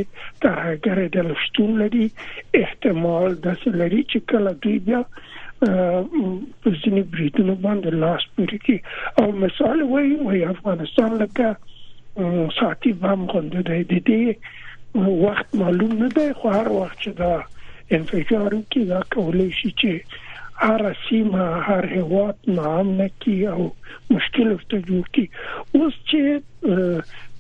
[0.45, 2.07] ترهګر د لشتون لري
[2.63, 5.03] احتمال د سلري چې کله دوی بیا
[5.63, 8.79] په ځینې بریټونو باندې لاس پوري کی
[9.23, 11.57] او مثال وای وای افغانستان لکه
[12.61, 14.25] ساتي بام غونډه ده د دې
[15.25, 17.35] وخت معلوم نه دی خو هر وخت چې دا
[17.99, 19.93] انفجار کې دا کولای شي چې
[20.63, 23.69] هر سیمه هر هوات نام کی او
[24.11, 25.27] مشکل ورته جوړ کی.
[25.79, 26.21] اوس چې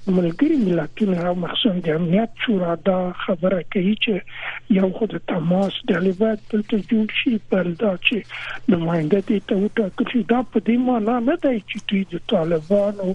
[0.06, 6.00] ملګری ملتونه او مخصوص د امنیت شورا دا خبره کوي چې یو خود تماس د
[6.06, 11.16] لیبات ته جوړ شي پر دا چې نماینده دي ته وټاکل دا په دې معنی
[11.28, 13.08] نه دی چې دوی د طالبانو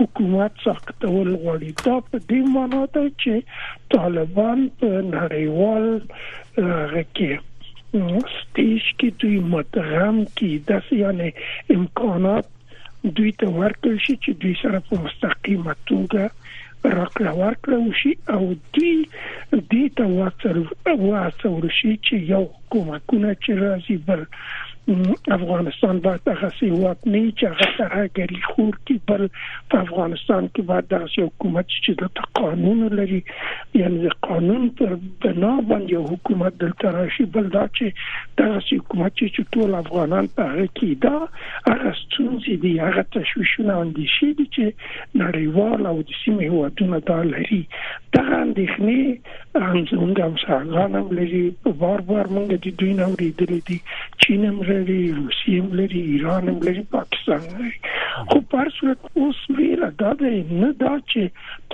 [0.00, 1.70] حکومت سختول غواړي.
[1.88, 3.34] دا په دې معنی ده چې
[3.96, 5.90] طالبان په نړیوال
[6.94, 7.42] غکه
[7.94, 11.30] ستیج کې دوی متغم کې د یعنی
[11.76, 12.52] امکانات
[13.18, 16.22] دوی ته ورکړل شي چې دوی سره په مستقیمه توګه
[16.92, 18.42] راکړه ورکړه وشي او
[18.74, 18.96] دوی
[19.72, 20.04] دې ته
[21.02, 24.24] واڅول شي چې یو کومکونه چې راځي بل
[24.88, 29.22] افغانستان باید دغه سیوات نه چې هغه ترهګری خور کی بل
[29.70, 33.20] په افغانستان کې باید دغه حکومت چې د قانون لري.
[33.80, 34.92] یعنی قانون پر
[35.24, 37.24] بنا باندې حکومت دلته راشي.
[37.36, 37.86] بل دا چې
[38.42, 41.16] دغه حکومت چې ټول افغانان په هغه کې دا
[41.70, 44.64] هغه ستونزې دي هغه تشویشونه اندېښې دي چې
[45.24, 47.62] نړیوال او د سیمې هوادونه دا لري.
[48.18, 49.00] دغه اندېښنې
[49.56, 50.22] هم څنګه
[50.76, 51.42] هم هم لري.
[51.80, 53.78] بار بار موږ د دوی نو ورېدلې دي.
[54.26, 57.72] چین هم لري روسیه هم لري ایران هم لري پاکستان لري
[58.30, 61.22] خو پر صورت اوس ویل دا نه دا چې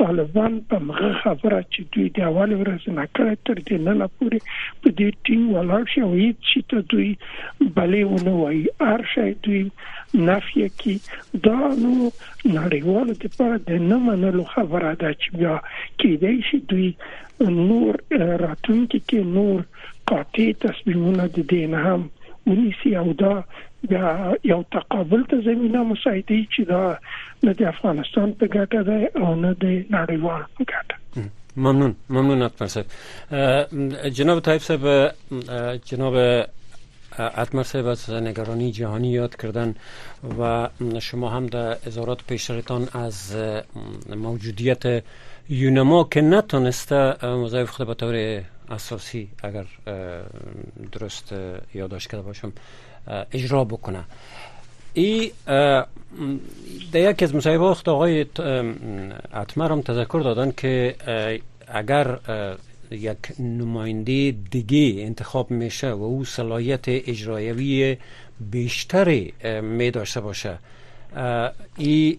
[0.01, 4.39] طالبان په مغه خبره چې دوی د اول ورځ نه کړی تر دې نه لپاره
[4.83, 6.13] په دې ټینګ ولاړ شي او
[6.49, 7.11] چې ته دوی
[7.77, 8.61] بلې ونه وای
[8.93, 9.65] ارشه دوی
[10.29, 10.95] نافیه کی
[11.49, 12.11] دا نو
[12.45, 15.57] نړیوالو لپاره د نه منلو خبره ده چې بیا
[16.01, 16.89] کېدای شي دوی
[17.49, 18.01] نور
[18.45, 19.61] راتلونکي کې نور
[20.13, 22.01] قاطع تصمیمونه د دین هم
[22.47, 23.45] ونیسي او دا
[23.89, 26.99] بیا یو تقابل ته زمينه مساعدي چې دا
[27.43, 29.65] د افغانستان په ګټه ده او نه د
[29.97, 30.97] نړیوال په ګټه.
[31.57, 32.87] ممنون ممنون اتمر صاحب.
[34.19, 35.13] جناب طایب صاحب
[35.93, 36.15] جناب
[37.19, 39.75] اتمر صاحب از نگرانی جهانی یاد کردن
[40.39, 40.69] و
[41.01, 43.37] شما هم در ازارات پیشترتان از
[44.17, 45.05] موجودیت
[45.49, 49.65] یونما که نتونسته مضایف خود به طور اساسی اگر
[50.93, 51.35] درست
[51.75, 52.53] یادداشت کرده باشم
[53.33, 54.05] اجرا بکنه.
[54.95, 55.33] ای
[56.93, 58.21] در یکی از مصاحبه وقت آقای
[59.35, 60.97] اتمر هم تذکر دادن که
[61.69, 62.19] اگر
[62.91, 67.97] یک نماینده دیگه انتخاب میشه و او صلاحیت اجرایوی
[68.41, 70.59] بیشتری می داشته باشه
[71.77, 72.19] ای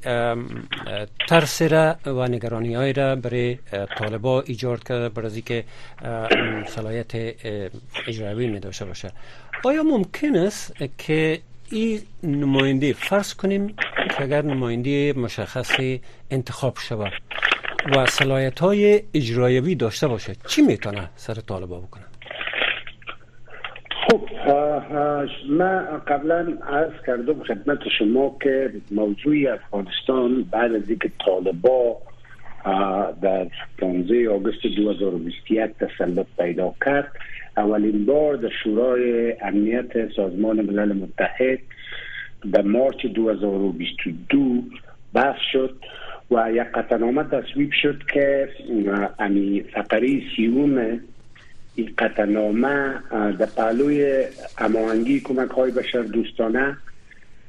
[1.27, 3.57] ترس را و نگرانی های را برای
[3.97, 5.63] طالبا ایجاد کرده برای که
[6.67, 7.11] صلاحیت
[8.07, 9.11] اجرایی داشته باشه.
[9.63, 13.67] آیا ممکن است که این نماینده فرض کنیم
[14.17, 16.01] که اگر نماینده مشخصی
[16.31, 17.11] انتخاب شود
[17.95, 22.10] و صلاحیت های اجرایی داشته باشه چی می‌تونه سر طالبا بکنه؟
[25.49, 31.97] من قبلا عرض کردم خدمت شما که موضوع افغانستان بعد از اینکه طالبا
[33.21, 37.11] در 15 آگوست 2021 تسلط پیدا کرد
[37.57, 41.59] اولین بار در شورای امنیت سازمان ملل متحد
[42.53, 44.61] در مارچ 2022
[45.13, 45.75] بحث شد
[46.31, 48.49] و یک قطعنامه تصویب شد که
[49.19, 50.99] امی فقری سیوم
[51.75, 54.25] این قطعنامه در پهلوی
[54.57, 56.77] هماهنگی کمک های بشر دوستانه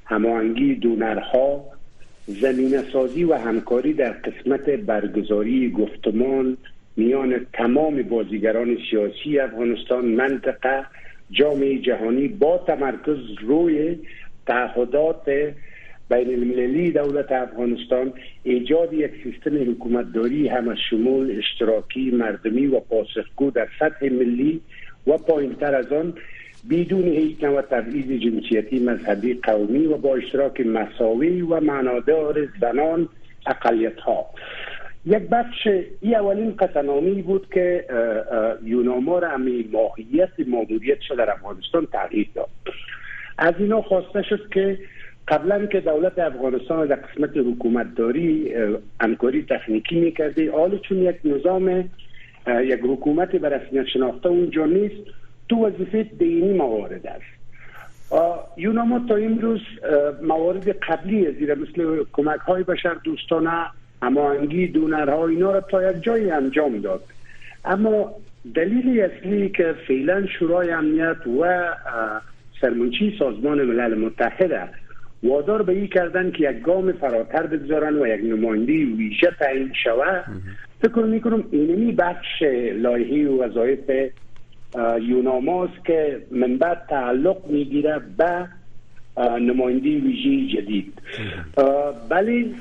[0.04, 1.64] هماهنگی دونرها
[2.26, 6.56] زمین سازی و همکاری در قسمت برگزاری گفتمان
[6.96, 10.84] میان تمام بازیگران سیاسی افغانستان منطقه
[11.30, 13.98] جامعه جهانی با تمرکز روی
[14.46, 15.52] تعهدات
[16.12, 23.68] بین المللی دولت افغانستان ایجاد یک سیستم حکومتداری همه شمول اشتراکی مردمی و پاسخگو در
[23.78, 24.60] سطح ملی
[25.06, 26.14] و پایینتر از آن
[26.70, 33.08] بدون هیچ نوع تبعیض جنسیتی مذهبی قومی و با اشتراک مساوی و معنادار زنان
[33.46, 34.26] اقلیت ها
[35.06, 35.68] یک بخش
[36.00, 37.84] این اولین قطعنامی بود که
[38.64, 42.48] یوناما را امی ماهیت ماموریت در افغانستان تغییر داد.
[43.38, 44.78] از اینا خواسته شد که
[45.28, 48.54] قبلا که دولت افغانستان در قسمت حکومتداری
[49.00, 51.90] همکاری تکنیکی می‌کرده حالا چون یک نظام
[52.46, 55.10] یک حکومت به رسمیت شناخته اونجا نیست
[55.48, 57.42] تو وظیفه دینی موارد است.
[58.56, 59.60] یوناما تا امروز
[60.22, 63.50] موارد قبلی زیر مثل کمک های بشر دوستانه
[64.02, 67.04] هماهنگی دونرها اینا را تا یک جایی انجام داد.
[67.64, 68.14] اما
[68.54, 71.68] دلیل اصلی که فعلا شورای امنیت و
[72.60, 74.52] سرمنچی سازمان ملل متحد
[75.22, 80.24] وادار به این کردن که یک گام فراتر بگذارن و یک نماینده ویژه تعیین شود.
[80.82, 82.42] فکر می‌کنم اینمی بخش
[82.74, 84.10] لایحه و وظایف
[85.00, 88.48] یوناماست که من بعد تعلق می‌گیره به
[89.40, 90.92] نماینده ویژه جدید.
[92.10, 92.54] ولی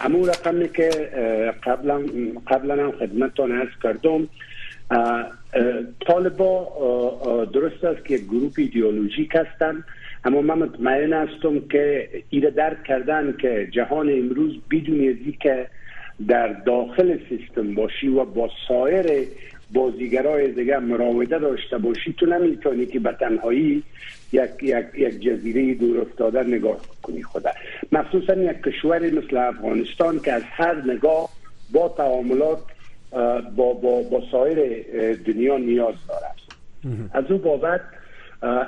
[0.00, 0.90] امو رقمی که
[1.62, 2.00] قبلا
[2.46, 4.28] قبلا هم خدمتتان ارز کردم
[6.00, 6.68] طالبا
[7.52, 9.84] درست است که گروپ ایدئولوژیک هستند.
[10.24, 15.66] اما من مطمئن هستم که ایره درک کردن که جهان امروز بدون از که
[16.28, 19.28] در داخل سیستم باشی و با سایر
[19.72, 23.82] بازیگرای دیگه مراوده داشته باشی تو نمی‌تونی که به تنهایی
[24.32, 27.50] یک, یک, یک جزیره دور افتاده نگاه کنی خدا.
[27.92, 31.28] مخصوصا یک کشور مثل افغانستان که از هر نگاه
[31.72, 32.58] با تعاملات
[33.56, 34.82] با با با سایر
[35.26, 36.36] دنیا نیاز دارد.
[37.12, 37.80] از او بابت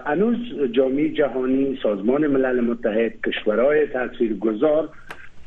[0.06, 0.36] هنوز
[0.72, 4.88] جامعه جهانی سازمان ملل متحد کشورهای تاثیرگذار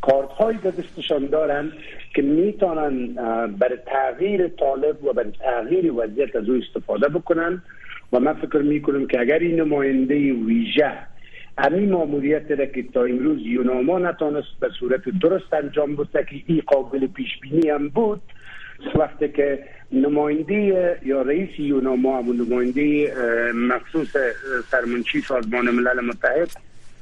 [0.01, 1.71] کارت هایی دستشان دارند
[2.15, 3.13] که می‌تونن
[3.47, 7.61] بر تغییر طالب و بر تغییر وضعیت از او استفاده بکنن
[8.13, 10.93] و من فکر می‌کنم که اگر این نماینده ویژه
[11.57, 16.61] همین ماموریت را که تا امروز یوناما نتانست به صورت درست انجام بده که این
[16.67, 18.21] قابل پیش بینی هم بود
[18.95, 23.13] وقتی که نماینده یا رئیس یوناما و نماینده
[23.53, 24.07] مخصوص
[24.71, 26.49] سرمنشی سازمان ملل متحد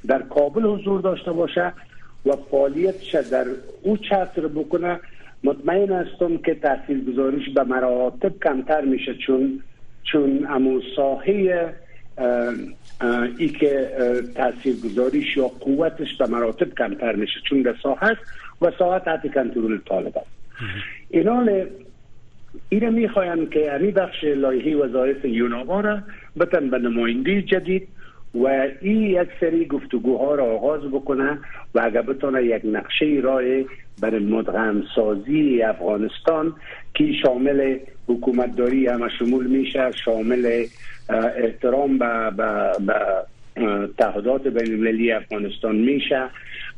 [0.07, 1.73] در کابل حضور داشته باشه
[2.25, 3.45] و فعالیتش در
[3.81, 4.99] او چتر بکنه
[5.43, 9.63] مطمئن هستم که تحصیل گذاریش به مراتب کمتر میشه چون
[10.03, 11.75] چون امو ساحه
[13.37, 13.89] ای که
[14.35, 18.17] تاثیر گذاریش یا قوتش به مراتب کمتر میشه چون در ساحه
[18.61, 20.34] و ساحه تحت کنترل طالب است.
[21.09, 21.65] اینال
[22.69, 25.99] این می‌خوایم که امی بخش لایحه وظایف یوناما را
[26.39, 27.87] بتن به نماینده جدید
[28.35, 28.47] و
[28.81, 31.39] این یک سری گفتگوها را آغاز بکنه
[31.75, 33.65] و اگر بتونه یک نقشه رای
[34.01, 36.53] برای مدغم سازی افغانستان
[36.93, 37.77] که شامل
[38.07, 40.65] حکومتداری هم شمول میشه شامل
[41.09, 42.31] احترام به
[43.97, 46.21] تعهدات بین المللی افغانستان میشه.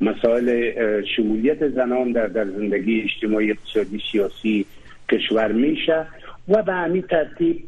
[0.01, 0.71] مسائل
[1.15, 4.65] شمولیت زنان در در زندگی اجتماعی اقتصادی سیاسی
[5.11, 6.05] کشور میشه.
[6.47, 7.63] و به همین ترتیب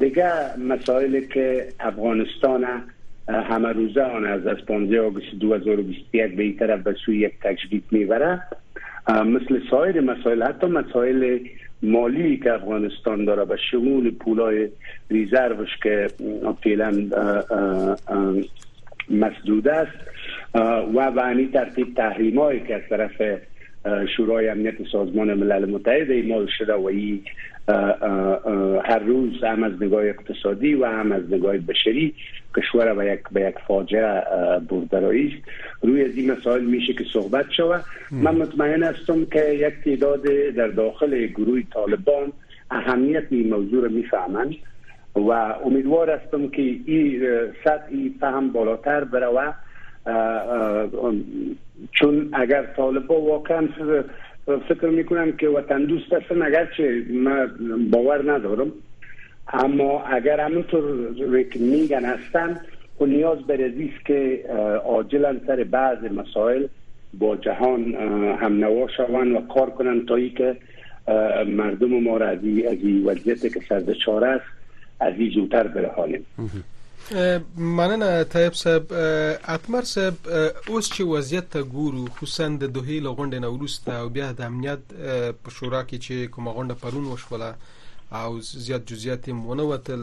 [0.00, 2.64] دیگه مسائلی که افغانستان
[3.28, 7.84] همه روزه آن از از 15 آگوست 2021 به این طرف به سوی یک تجدید
[7.90, 8.42] می‌بره.
[9.08, 11.38] مثل سایر مسائل حتی مسائل
[11.82, 14.68] مالی که افغانستان داره به شمول پولای
[15.10, 16.08] ریزروش که
[16.64, 17.08] فعلا
[19.10, 19.98] مسدود است
[20.94, 23.40] و به این ترتیب تحریمایی که از طرف
[24.16, 27.20] شورای امنیت سازمان ملل متحد ایمال شده و ای
[28.84, 32.14] هر روز هم از نگاه اقتصادی و هم از نگاه بشری
[32.56, 34.22] کشور به یک به یک فاجعه
[34.68, 35.42] بردرایی
[35.82, 37.84] روی از این مسائل میشه که صحبت شود.
[38.10, 40.22] من مطمئن هستم که یک تعداد
[40.56, 42.32] در داخل گروه طالبان
[42.70, 44.54] اهمیت این موضوع رو می‌فهمند
[45.14, 45.30] و
[45.64, 47.22] امیدوار هستم که این
[47.64, 49.54] سطح فهم بالاتر بره
[51.92, 53.68] چون اگر طالبا واقعا
[54.46, 57.50] فکر می‌کنم که وطن دوست هستن اگرچه من
[57.90, 58.72] باور ندارم.
[59.52, 62.60] اما اگر همونطور که میگن هستن
[63.00, 64.44] و نیاز به است که
[64.84, 66.66] عاجلا سر بعض مسائل
[67.14, 67.94] با جهان
[68.40, 70.56] هم نوا شوند و کار کنن تا ای که
[71.46, 73.90] مردم ما را از این وضعیت که سرد
[74.24, 74.44] است
[75.00, 76.26] از این زودتر برهانیم
[77.56, 80.14] مننه طيب صاحب اتمر صاحب
[80.68, 84.82] اوس چې وضعیت ته ګورو خصوصا د دوه لغونډه نوروسته او بیا د امنیت
[85.42, 87.54] په شورا کې چې کومه غونډه پرون وشوله
[88.20, 90.00] او زیات جزئیات مونه وتل.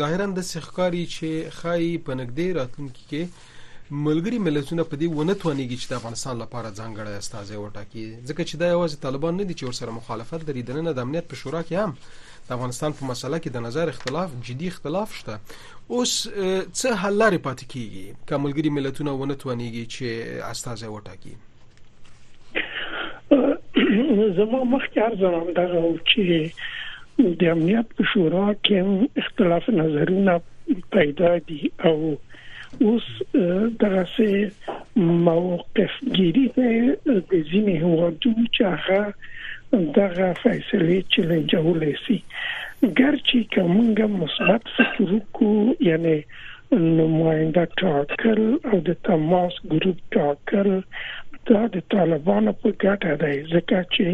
[0.00, 1.28] ظاهرا د سخکاری چې
[1.60, 3.22] خای په نګدې راتلونکي کې
[4.06, 8.04] ملګری ملتونه په دې ونه توانېږي چې د افغانستان لپاره ځانګړی استازي وټاکي.
[8.28, 11.28] ځکه چې دا یوازې طالبان نه دي چې ورسره مخالفت لري د نه د امنیت
[11.32, 11.92] په شورا کې هم
[12.48, 15.34] د افغانستان په مسله کې د نظر اختلاف جدي اختلاف شته
[15.94, 16.12] اوس
[16.78, 20.06] څه حل لري پاتې کیږي؟ کوملګری ملتونه ونه توانيږي چې
[20.52, 21.34] استازي وټاکي.
[24.38, 26.22] زما مخکې ارزم دغه چې
[27.40, 28.78] د امنیت په شورا کې
[29.24, 30.34] اختلاف نظرونه
[30.96, 31.96] پیدا دي او
[32.80, 33.06] اوس
[33.84, 34.50] دغه سه
[35.28, 39.02] موقف ګيري د ځینې هوادو چې هغه
[40.00, 42.18] دغه فیصله چیلنجولې سي
[42.82, 46.16] ګرچې کومه مثبت فکر وکړو یعنی
[46.72, 50.70] نماینده ټاکل او د تماس ګروپ ټاکل
[51.50, 53.36] دا د طالبانو په ګټه دی.
[53.54, 54.08] ځکه چې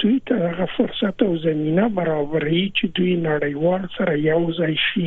[0.00, 5.06] دوی ته هغه فرصت او زمينه برابرې چې دوی نړیوال سره یو ځای شي.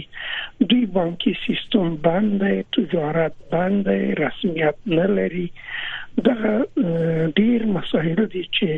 [0.69, 5.47] دوی بانکي سیستم باندې تجارت باندې رسمیت نه لري
[6.23, 6.65] دا
[7.37, 8.69] ډیر مسایل دي چې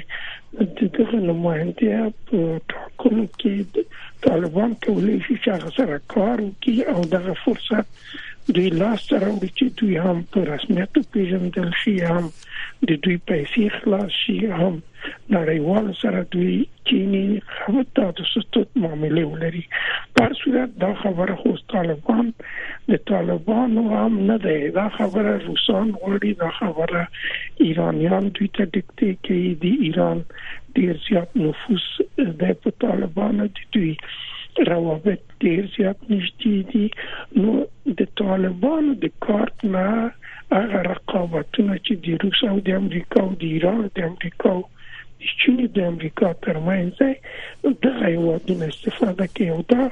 [0.99, 3.85] دغه نماینده په ټاکنو کې
[4.27, 7.85] طالبان کولای شي چې هغه سره کار وکړي او دغه فرصت
[8.55, 12.27] دوی لاس سره وړي چې دوی هم په رسمیت پیژندل شي هم
[12.89, 14.75] د دوی پیسې خلاص شي هم
[15.35, 16.53] نړیوال سره دوی
[16.91, 17.23] چینی
[17.55, 19.63] خبرته د ستوت معاملې ولري
[20.19, 22.31] په صورت دا خبره خو طالبان
[22.93, 27.03] د طالبانو هم نه ده دا خبره روسان غواړي دا خبره
[27.67, 30.23] ایرانیان دوی ته دکته کوي د ایران
[30.79, 31.91] ډیر زیات نفوذ
[32.45, 33.93] د طالبانو دي دوی
[34.69, 36.85] روابط ډیر زیات نشتی دي
[37.41, 37.53] نو
[37.99, 39.85] د طالبانو د کارت نه
[40.55, 44.55] هغه رقابتونه چې د روس او د امریکا او د ایران د امریکا
[45.43, 46.95] چین د امریکا ترمنځ
[47.85, 49.83] د هیوادونو استفاده کوي او دا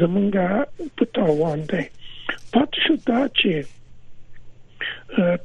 [0.00, 0.46] زمونږه
[1.00, 1.84] په تاوان دی
[2.52, 3.52] پات شو دا چې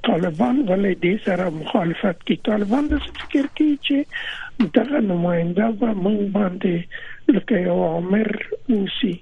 [0.07, 3.97] طالبان ولې د سره مخالفت کوي طالبان د فکر کوي چې
[4.79, 6.75] دغه نماینده به موږ باندې
[7.29, 8.29] لکه یو امر
[8.69, 9.13] وسی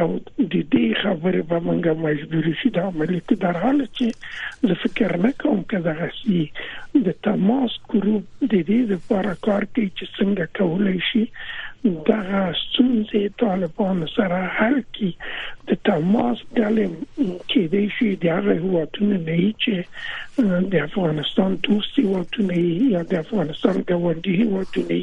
[0.00, 0.08] او
[0.52, 4.06] د دې خبره به موږ مجبور شي د عملي در حال چې
[4.70, 6.40] زه فکر نه کوم چې دغه سي
[7.06, 11.24] د تماس ګروپ د دې لپاره کار کوي چې څنګه کولای شي
[12.10, 15.10] دغه ستونزې طالبان سره حل کی
[15.70, 16.86] د تماس ډلې
[17.50, 19.74] کې د شي د هغه هواتونه نه چې
[20.72, 22.62] د افغانستان دوستي هواتونه
[22.94, 24.98] یا د افغانستان ګاونډي هواتونه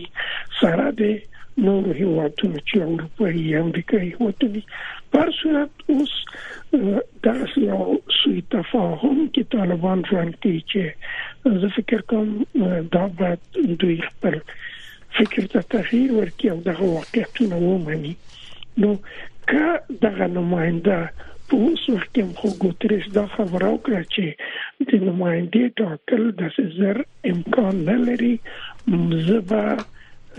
[0.61, 1.21] سره د
[1.57, 4.61] نور هواتونه چې اروپایي امریکایي هواتونه
[5.15, 6.13] پر صورت اوس
[7.27, 7.33] دا
[7.63, 7.81] یو
[8.17, 12.31] سوی تفاهم کې طالبان ژوند کوي چې زه فکر کوم
[12.95, 14.39] دا به دوی خپل
[15.17, 18.15] فکر ته تغییر ورکړي او دغه واقعیتونه ومني
[18.85, 18.95] نو
[19.51, 20.97] که دغه نماینده
[21.47, 24.25] په اوس وخت کې خو ګوتریس دا خبره وکړه چې
[24.91, 27.01] د نمائندې ټاکل د سزر
[27.31, 28.35] امکان نه لري
[28.93, 29.65] مزبا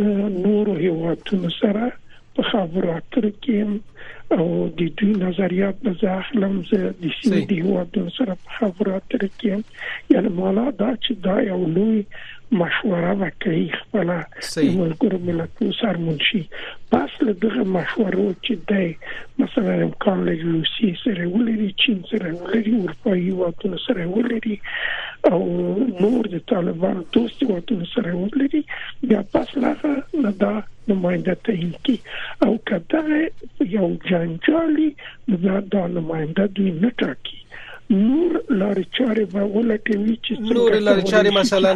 [0.01, 1.93] نور هیوادونو سره
[2.37, 4.47] په خبرو اترو کې او
[4.79, 10.15] د دوی نظریات به ځاخلم زه د سیمې د هیوادونو سره په خبرو اترو کې
[10.15, 12.01] یعنی مالا دا چې دا یو لوی
[12.53, 14.11] مشوره وکړي خپل
[14.81, 16.43] ملګرو ملتونو سره منشي
[16.91, 18.89] پس له دغه مشورو چې دی
[19.45, 24.59] مثلا امکان لري روسي سره ولري چین سره ولري اروپאי واتونه سره ولري
[25.33, 25.41] او
[26.01, 28.63] نور د طالبان دوست واتونه سره ولري.
[29.03, 30.53] بیا پس له دا
[30.89, 31.97] نماینده تعیین کی
[32.47, 33.31] او کله
[33.77, 34.91] یو جنجالي
[35.73, 37.44] دا نماینده دوی نه ټاکي
[37.91, 41.73] نور لارې چارې به ولټوي چې نور لارې چارې مثلا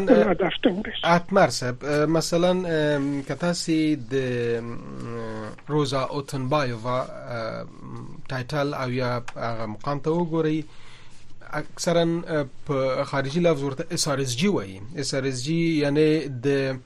[1.17, 2.53] اتمر صاحب مثلا
[3.29, 4.15] که تاسې د
[5.69, 6.99] روزا اوتنبایووا
[8.29, 10.63] title او یا هغه مقام ته وګورئ
[11.53, 12.05] اکثرا
[12.67, 14.81] په خارجي لفظ ورته SRSG وایي.
[14.97, 16.77] SRSG یعنی د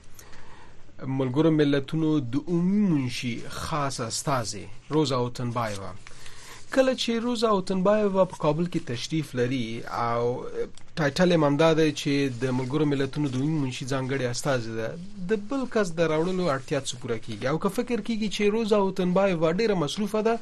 [1.03, 4.55] ملګرو ملتونو د عمومي منشي خاصه استازې
[4.91, 5.91] روزا اوتنبایووا
[6.75, 9.65] کله چې روزا اوتنبایو په کابل کې تشریف لري
[10.03, 10.23] او
[10.99, 14.89] title هم دا دی چې د ملګرو ملتونو د عمومي منشي ځانګړي استازې ده
[15.31, 18.81] د بل کس د راوړلو اړتیا څه پوره کیږي؟ او که فکر کیږي چې روزا
[18.85, 20.35] اوتنبایو ډیره مصروفه ده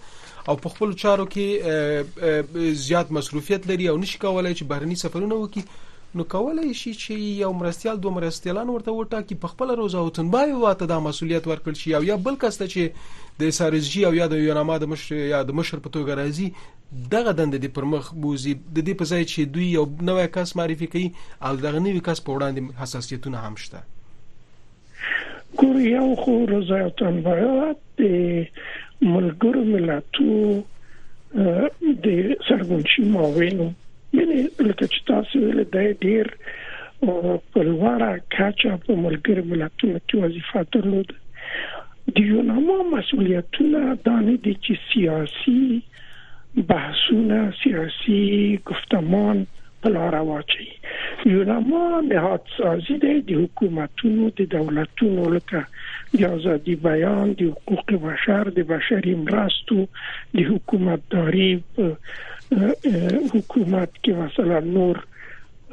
[0.50, 5.91] او په خپل چارو کې زیات مصروفیت لري او نشي کولای چې بهرني سفرونه وکړي
[6.20, 9.36] نو کولای شي چې یو مرستيال دوه مرستيالان ورته وټاکي.
[9.44, 11.94] په خپل روزا اوتنبایو واته د مسولیت ورکړ شي.
[12.00, 12.84] او یا بل کس ته چې
[13.44, 16.48] د SRSG او یا د یوناما د مشر یا د مشر په توګه راځي
[17.16, 18.54] دغه دند د پرمخ بوزي.
[18.60, 21.08] د دې په ځای چې دوی یو نوې کس معرفي کوي
[21.46, 23.80] او دغه نوې کس په وړاندې حساسیتونه هم شته.
[25.62, 28.04] ګور یو خو رضایتن بیات د
[29.14, 30.30] ملګرو ملتو
[32.06, 32.08] د
[32.48, 33.68] سرګونشي ماوینو
[34.20, 36.32] یعنی لکه چې تاسو ویل د ډیر
[37.02, 41.16] په لوړه کچه په ملګرو ملتو کې وظیفه درلوده
[42.16, 45.82] د یوناما مسولیتونه دا نه دي چې سیاسي
[46.70, 48.22] بحثونه سیاسي
[48.72, 49.44] گفتمان
[49.84, 50.68] په لار واچي
[51.34, 55.64] یوناما نهاد سازي د حکومتونو د دولتونو لکه
[56.14, 59.78] د ازادي بیان د حقوق بشر د بشري مرستو
[60.34, 61.52] د حکومتداري
[63.34, 64.96] حکومت کې مثلا نور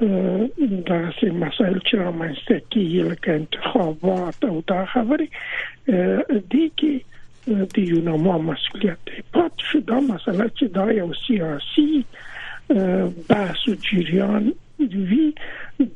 [0.01, 5.29] دا سه مسایل چې رامنځته کیږي لکه انتخابات او دا خبرې
[6.55, 6.95] دي کې
[7.75, 9.23] د یوناما مسولیت دی.
[9.33, 11.93] پات شو دا مسله چې دا یو سیاسي
[13.29, 14.45] بحث او جریان
[14.81, 15.35] وی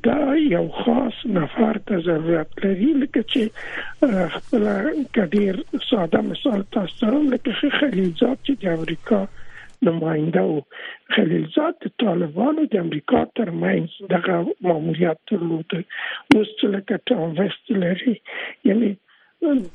[0.04, 3.42] دا یو خاص نفر ته ضرورت لري لکه چې
[4.36, 4.66] خپل
[5.18, 5.60] کډیر
[5.90, 9.20] ساده مثال تاسو لکه خلیلزاد چې د امریکا
[9.88, 10.58] نماینده او
[11.16, 14.36] خلیلزاد د طالبانو د امریکا ترمنځ دغه
[14.68, 15.78] ماموریت درلود.
[15.78, 18.14] اوس چې لکه ټام وست لري.
[18.70, 18.92] یعنی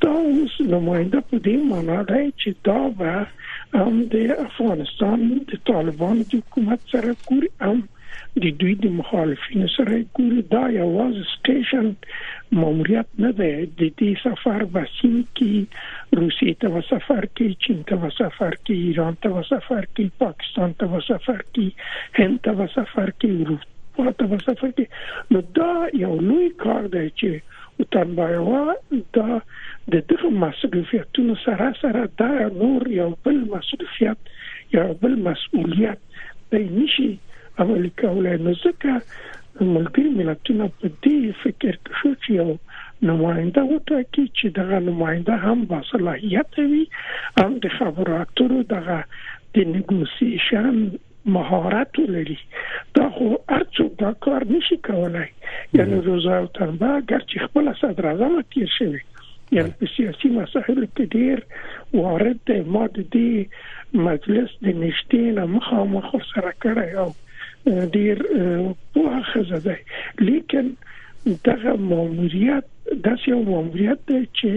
[0.04, 3.14] دا اوس نماینده په دې معنی دی چې دا به
[3.80, 4.16] هم د
[4.48, 7.80] افغانستان د طالبانو د حکومت سره ګوري هم
[8.44, 10.42] د دوی د مخالفینو سره ګوري.
[10.56, 11.88] دا یوازې سټیشن
[12.60, 13.50] ماموریت نه دی.
[13.80, 19.44] د دې سفر بسیم کې روسي ته سفر کې چین ته سفر کې ایران ته
[19.50, 21.68] سفر کې پاکستان ته سفر کې
[22.22, 24.86] هند ته سفر کې اروپا ته سفر کې
[25.36, 25.72] نو دا
[26.06, 28.64] یو لوی کار دی چې وطن بایوا
[29.20, 29.40] دا
[29.94, 32.34] د دغه مسؤلیتونو سره سره دا
[32.64, 34.36] نور یو بل مسؤلیت
[34.78, 36.00] یو بل مسؤلیت
[36.52, 36.64] دی.
[36.80, 37.10] نشي
[37.64, 39.00] عملي کولای نو ځکه
[39.76, 42.50] ملګری ملتونه په دې فکر کې شو چې یو
[43.10, 46.86] نماینده وټاکي چې دغه نماینده هم با صلاحیت وي
[47.42, 48.98] هم د خبرو اترو دغه
[49.58, 50.80] د نیګوسیشن
[51.36, 52.38] مهارت لري
[52.96, 53.28] دا خو
[53.58, 55.28] ارڅو دا کار نشي کولای
[55.80, 59.02] یعنی روزا او تنبا اگر چې خپل صدر اعظم تیر شوی
[59.58, 61.40] یعنی په سیاسي مسایلو کې ډیر
[62.02, 67.10] وارد دی ما د دې مجلس د نشټین مخامخ سره کړی او
[67.68, 68.24] ډیر
[68.94, 69.78] په خزه ده
[70.20, 70.70] لیکن
[71.46, 72.66] دغه ماموریت
[73.06, 74.52] د یو ماموریت دی چې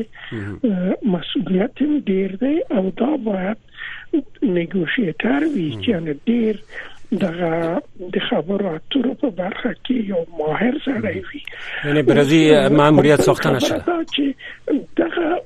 [1.05, 3.57] مسؤلیت ډیر دی او دا باید
[4.43, 5.77] نیګوشیټر وي.
[5.83, 5.91] چې
[6.27, 6.55] ډیر
[7.13, 7.83] دغه
[8.17, 11.43] د خبرو اترو په برخه کې یو ماهر سره وي.
[11.85, 13.81] یعنی برازي ماموریت ساخته نشه
[14.15, 14.33] چې
[14.97, 15.41] دغه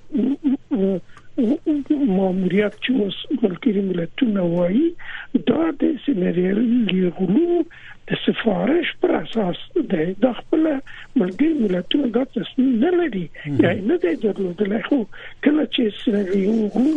[1.39, 4.87] ماموریت چې اوس ملګری ملتونه وایي
[5.51, 6.61] دا د سنریل
[7.17, 7.63] غلو
[8.11, 9.61] د سفارش پر اساس
[9.93, 13.23] د د خپل ملګری ملتونو د تصمیم نه لري.
[13.65, 14.99] یا نه دی درلودل خو
[15.47, 16.95] کله چې سنریل غلو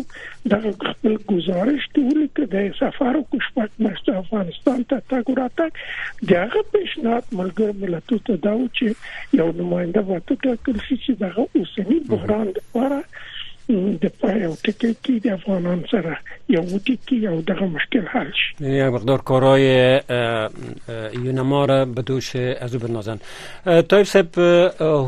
[0.54, 7.34] د خپل گزارش ټول کې د سفارو کوشپک مشت افغانستان ته تاګ راته دغه پیشنهاد
[7.42, 12.54] ملګری ملتونو ته دا و چې یو نماینده وته ټاکل شي چې دغه اوسنی بحران
[12.60, 13.02] لپاره
[13.70, 16.18] د پایو ټکی کې د افغانان سره
[16.56, 18.64] یو ټکی یو دغه مشکل حل شي.
[18.66, 19.66] یعنی یک مقدار کارهای
[21.24, 21.88] یونما را
[22.62, 23.20] از او بنازن
[23.66, 24.40] طایب صاحب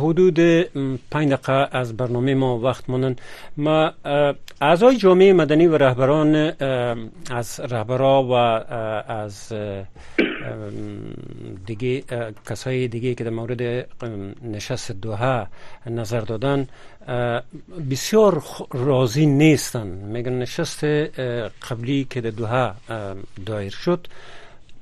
[0.03, 0.39] حدود
[1.11, 3.15] پنج دقیقه از برنامه ما وقت مانن
[3.57, 3.91] ما
[4.61, 6.35] اعضای جامعه مدنی و رهبران
[7.31, 8.33] از رهبرا و
[9.11, 9.53] از
[11.65, 12.03] دیگه
[12.49, 13.87] کسای دیگه که در مورد
[14.43, 15.47] نشست دوها
[15.85, 16.67] نظر دادن
[17.91, 19.87] بسیار راضی نیستن.
[19.87, 20.83] میگن نشست
[21.69, 22.75] قبلی که در دوها
[23.45, 24.07] دایر شد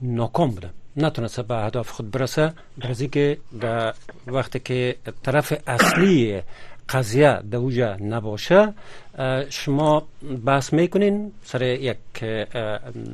[0.02, 2.54] ناکام بوده نتونسته به اهداف خود برسه.
[2.78, 3.94] برزی که در
[4.28, 6.42] وقتی که طرف اصلی
[6.90, 8.74] قضیه در اوجا نباشه
[9.50, 10.08] شما
[10.46, 11.98] بحث می‌کنین سر یک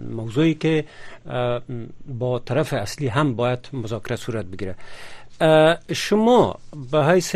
[0.09, 0.85] موضوعی که
[2.19, 4.75] با طرف اصلی هم باید مذاکره صورت بگیره.
[5.93, 6.59] شما
[6.91, 7.35] به حیث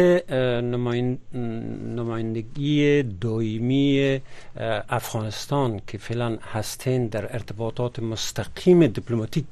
[1.99, 4.21] نمایندگی دائمی
[4.89, 9.45] افغانستان که فعلا هستین در ارتباطات مستقیم دیپلماتیک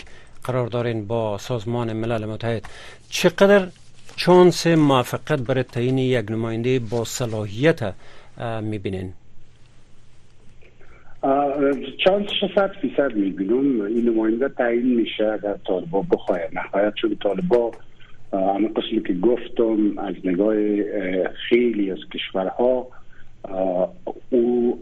[0.44, 2.66] قرار دارین با سازمان ملل متحد
[3.10, 3.68] چقدر
[4.16, 7.94] چانس موفقیت برای تعیین یک نماینده با صلاحیت
[8.62, 9.14] می‌بینین.
[12.06, 17.72] چانس صد فیصد می‌بینم این نماینده تعیین میشه در طالبا بخواه نهایت چون طالبا
[18.34, 20.56] اما قسمی که گفتم از نگاه
[21.50, 22.88] خیلی از کشورها
[24.30, 24.80] او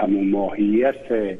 [0.00, 1.36] اما ماهیت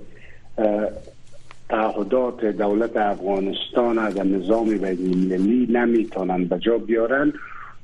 [1.71, 6.57] تعهدات دولت افغانستان از نظام بین المللی نمی‌تونن به
[6.87, 7.33] بیارن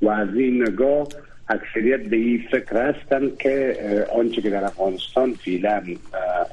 [0.01, 1.07] و از این نگاه
[1.49, 3.77] اکثریت به این فکر هستند که
[4.15, 5.81] آنچه که در افغانستان فعلا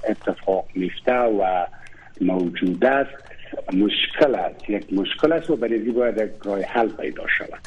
[0.08, 1.66] اتفاق میفته و
[2.20, 3.24] موجود است
[3.72, 4.70] مشکل است.
[4.70, 7.60] یک مشکل است و برای باید یک راه حل پیدا شود.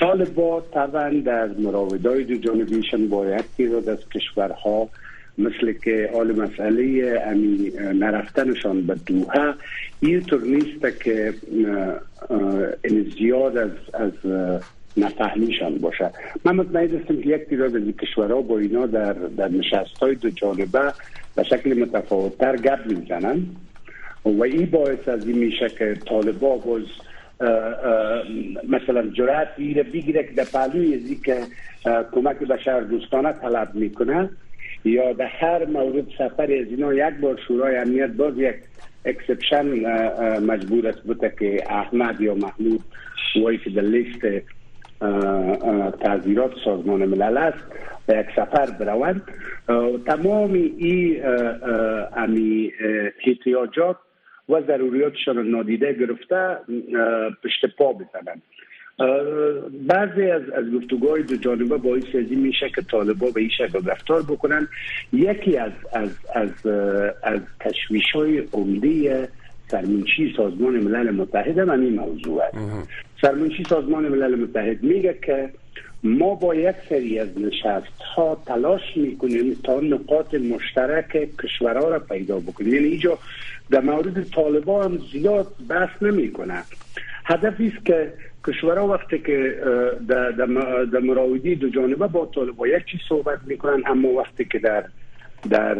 [0.00, 4.88] طالبا طبعا در مراودای دو جانبیشن باید تعداد از کشورها
[5.38, 9.54] مثل که آل مسئله امی نرفتنشان به دوها
[10.00, 11.34] اینطور نیست که
[13.18, 14.12] زیاد از از
[14.96, 16.10] نفهمیشان باشه.
[16.44, 20.30] من مطمئن هستم که یک تعداد از کشورها با اینا در در نشست های دو
[20.30, 20.92] جانبه
[21.36, 23.46] به شکل متفاوتتر گپ می‌زنن.
[24.24, 26.82] و این باعث از این میشه که طالبا باز
[28.68, 31.36] مثلا جرأت میره بگیره که در پهلوی که
[32.12, 34.30] کمک بشر دوستانه طلب می‌کنه.
[34.86, 38.54] یا در هر مورد سفر از اینا یک بار شورای امنیت باز یک
[39.04, 39.66] exception
[40.40, 42.80] مجبور است بوده که احمد یا محمود
[43.42, 44.20] وای که در لیست
[46.00, 47.58] تعزیرات سازمان ملل است
[48.08, 49.22] و یک سفر بروند.
[50.06, 51.22] تمام این
[52.16, 52.72] امی
[53.26, 53.96] احتیاجات
[54.48, 56.56] و ضروریاتشان نادیده گرفته
[57.44, 58.42] پشت پا بزنند.
[59.86, 63.84] بعضی از از گفتگوهای دو جانبه باعث از این میشه که طالبا به این شکل
[63.84, 64.68] رفتار بکنن.
[65.12, 66.66] یکی از از از
[67.22, 69.28] از تشویش های عمده
[69.68, 72.88] سرمنشی سازمان ملل متحد هم این موضوع است.
[73.22, 75.50] سرمنشی سازمان ملل متحد میگه که
[76.02, 82.38] ما با یک سری از نشست ها تلاش می‌کنیم تا نقاط مشترک کشورها را پیدا
[82.38, 82.74] بکنیم.
[82.74, 83.18] یعنی اینجا
[83.70, 86.62] در مورد طالبان هم زیاد بحث نمی‌کنه.
[87.24, 88.12] هدفی است که
[88.46, 89.56] کشورها وقتی که
[90.92, 94.84] در مراودی دو جانبه با طالبا یک چیز صحبت می‌کنن اما وقتی که در
[95.50, 95.76] در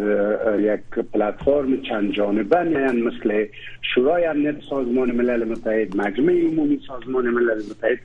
[0.61, 3.47] یک پلتفرم چند جانبه میان مثل
[3.95, 7.99] شورای امنیت سازمان ملل متحد مجمع عمومی سازمان ملل متحد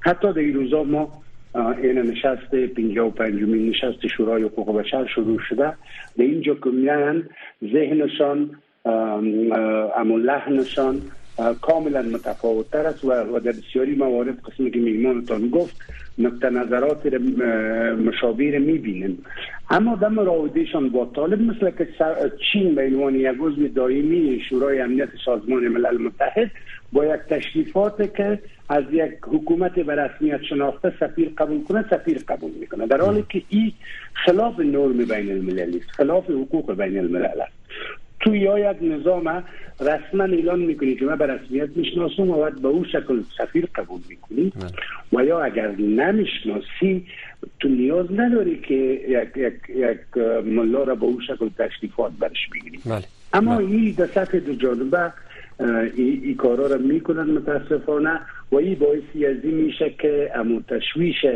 [0.00, 1.12] حتی در این روزا ما
[1.54, 5.72] این نشست 55 مین نشست شورای حقوق بشر شروع شده.
[6.16, 6.70] به اینجا که
[7.72, 8.50] ذهنشان
[9.96, 11.02] اما لحنشان
[11.60, 15.76] کاملا متفاوت است و در بسیاری موارد قسمی که میمانتان گفت
[16.18, 17.06] نقطه نظرات
[18.06, 19.24] مشابه می‌بینیم.
[19.70, 21.88] اما در مراودهشان با طالب مثل که
[22.52, 26.50] چین به عنوان یک عضو دائمی شورای امنیت سازمان ملل متحد
[26.92, 32.50] با یک تشریفات که از یک حکومت به رسمیت شناخته سفیر قبول کنه سفیر قبول
[32.60, 32.86] می‌کنه.
[32.86, 33.72] در حالی که این
[34.12, 37.52] خلاف نرم بین المللی است خلاف حقوق بین الملل است.
[38.20, 39.44] تو یا یک نظام
[39.80, 44.00] رسما اعلان می‌کنی که من به رسمیت می‌شناسم و باید به او شکل سفیر قبول
[44.08, 44.52] می‌کنی
[45.12, 47.06] و یا اگر نمی‌شناسی
[47.60, 48.74] تو نیاز نداری که
[49.08, 53.04] یک, یک, یک ملا را به او شکل تشریفات برش بگیری بله.
[53.32, 53.66] اما بله.
[53.66, 55.12] این در سطح دو جانبه
[55.96, 58.20] ای, ای کارا را می‌کنن متاسفانه
[58.52, 61.26] و این باعثی از این میشه که امو تشویش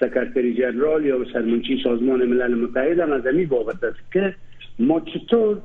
[0.00, 4.34] سکرتری جنرال یا سرمنچی سازمان ملل متحد هم از این بابت است که
[4.80, 5.58] ما چطور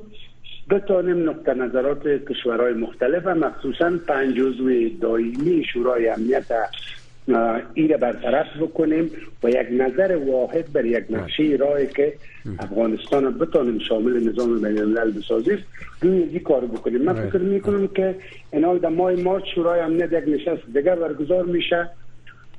[0.70, 9.12] بتانیم نقطه نظرات کشورهای مختلف و مخصوصا پنج عضو دائمی شورای امنیت را برطرف بکنیم
[9.44, 12.14] و یک نظر واحد بر یک نقشه راهی که
[12.60, 15.58] افغانستان بتانیم شامل نظام بین الملل بسازیم
[16.02, 17.02] روی این کار بکنیم.
[17.02, 18.16] من فکر می‌کنم که
[18.54, 21.90] اینال در ماه مارچ شورای امنیت یک نشست دیگر برگزار میشه.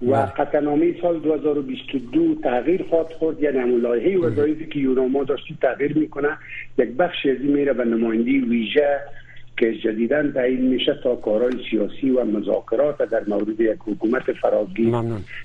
[0.03, 0.27] و بله.
[0.27, 3.43] قطعنامه سال 2022 تغییر خواهد خورد.
[3.43, 6.29] یعنی همون لایحه وظایفی که یوناما داشتی تغییر می‌کنه
[6.79, 9.01] یک بخش از این میره به نمایندی ویژه
[9.59, 14.95] که جدیدا تعیین میشه تا کارهای سیاسی و مذاکرات در مورد یک حکومت فراگیر.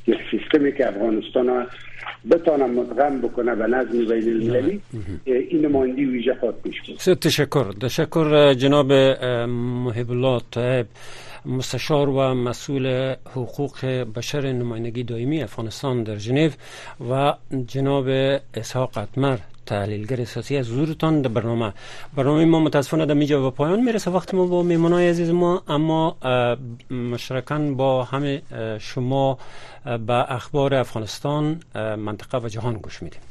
[0.08, 1.68] یک سیستمی که افغانستان
[2.32, 4.82] بتانه مدغم بکنه به نظم بین المللی.
[5.26, 6.76] این نمایندی ویژه خواهد پیش
[7.22, 7.72] تشکر.
[7.82, 10.42] تشکر جناب محب الله
[11.46, 16.50] مستشار و مسئول حقوق بشر نمایندگی دائمی افغانستان در ژنو
[17.12, 17.34] و
[17.68, 18.08] جناب
[18.54, 21.74] اسحاق اتمر تحلیلگر اساسی از حضورتان در برنامه.
[22.16, 24.12] برنامه ما متاسفانه در میجا و پایان می‌رسه.
[24.12, 26.18] وقت ما با میمانای عزیز ما اما
[26.92, 28.42] مشترکان با همه
[28.80, 29.38] شما
[30.08, 33.22] به اخبار افغانستان منطقه و جهان گوش میدیم.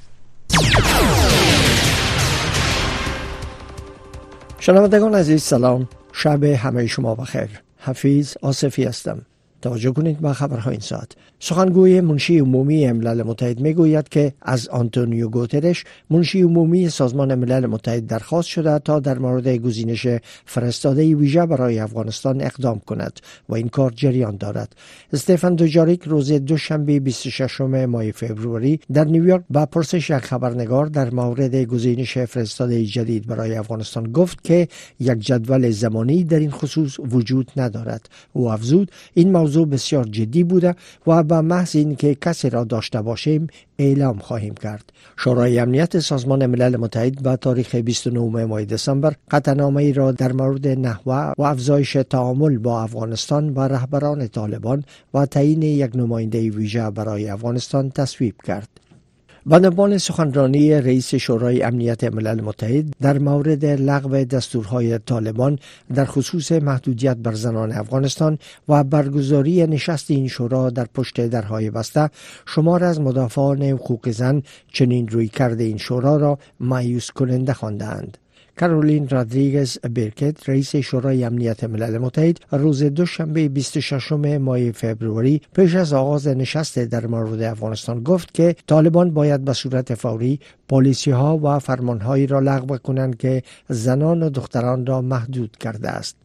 [4.60, 5.88] شنوندگان عزیز سلام.
[6.12, 7.69] شب همه شما بخیر.
[7.80, 9.26] حفیظ آصفی هستم.
[9.62, 11.12] توجه کنید به خبرهای این ساعت.
[11.42, 17.66] سخنگوی منشی عمومی ملل متحد می گوید که از آنتونیو گوترش منشی عمومی سازمان ملل
[17.66, 20.06] متحد درخواست شده تا در مورد گزینش
[20.44, 24.76] فرستاده ویژه برای افغانستان اقدام کند و این کار جریان دارد.
[25.12, 31.54] استفان دوجاریک روز دوشنبه 26 ماه فوریه در نیویورک با پرسش یک خبرنگار در مورد
[31.56, 34.68] گزینش فرستاده جدید برای افغانستان گفت که
[35.00, 38.08] یک جدول زمانی در این خصوص وجود ندارد.
[38.32, 40.74] او افزود این موضوع بسیار جدی بوده
[41.06, 43.46] و به محض اینکه کسی را داشته باشیم
[43.78, 44.92] اعلام خواهیم کرد.
[45.16, 50.68] شورای امنیت سازمان ملل متحد به تاریخ 29 ماه دسامبر قطعنامه ای را در مورد
[50.68, 57.30] نحوه و افزایش تعامل با افغانستان و رهبران طالبان و تعیین یک نماینده ویژه برای
[57.30, 58.89] افغانستان تصویب کرد.
[59.46, 65.58] بندبان سخنرانی رئیس شورای امنیت ملل متحد در مورد لغو دستورهای طالبان
[65.94, 68.38] در خصوص محدودیت بر زنان افغانستان
[68.68, 72.10] و برگزاری نشست این شورا در پشت درهای بسته
[72.46, 78.18] شمار از مدافعان حقوق زن چنین روی کرده این شورا را مایوس کننده خواندند.
[78.58, 85.92] کارولین رادریگز برکت رئیس شورای امنیت ملل متحد روز دوشنبه 26 ماه فوریه پیش از
[85.92, 91.58] آغاز نشست در مورد افغانستان گفت که طالبان باید به صورت فوری پالیسی ها و
[91.58, 96.19] فرمان هایی را لغو کنند که زنان و دختران را محدود کرده است.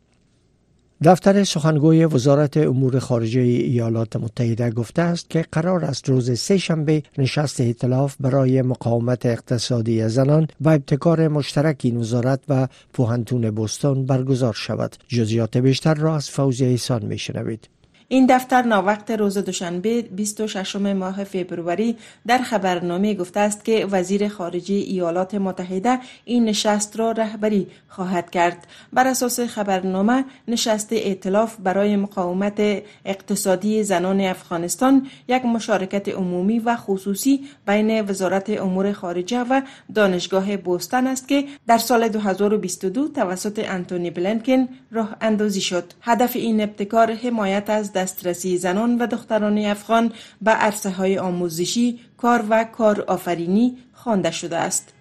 [1.03, 7.03] دفتر سخنگوی وزارت امور خارجه ایالات متحده گفته است که قرار است روز سه شنبه
[7.17, 14.53] نشست ائتلاف برای مقاومت اقتصادی زنان و ابتکار مشترک این وزارت و پوهنتون بوستون برگزار
[14.53, 14.95] شود.
[15.07, 17.69] جزیات بیشتر را از فوزی ایسان می شنوید.
[18.15, 21.97] این دفتر ناوقت روز دوشنبه 26 ماه فبروری
[22.27, 28.67] در خبرنامه گفته است که وزیر خارجه ایالات متحده این نشست را رهبری خواهد کرد.
[28.93, 37.43] بر اساس خبرنامه نشست ائتلاف برای مقاومت اقتصادی زنان افغانستان یک مشارکت عمومی و خصوصی
[37.67, 39.61] بین وزارت امور خارجه و
[39.95, 45.93] دانشگاه بوستن است که در سال 2022 توسط انتونی بلنکن راه اندازی شد.
[46.01, 52.45] هدف این ابتکار حمایت از دسترسی زنان و دختران افغان به عرصه های آموزشی، کار
[52.49, 54.93] و کار آفرینی خوانده شده است.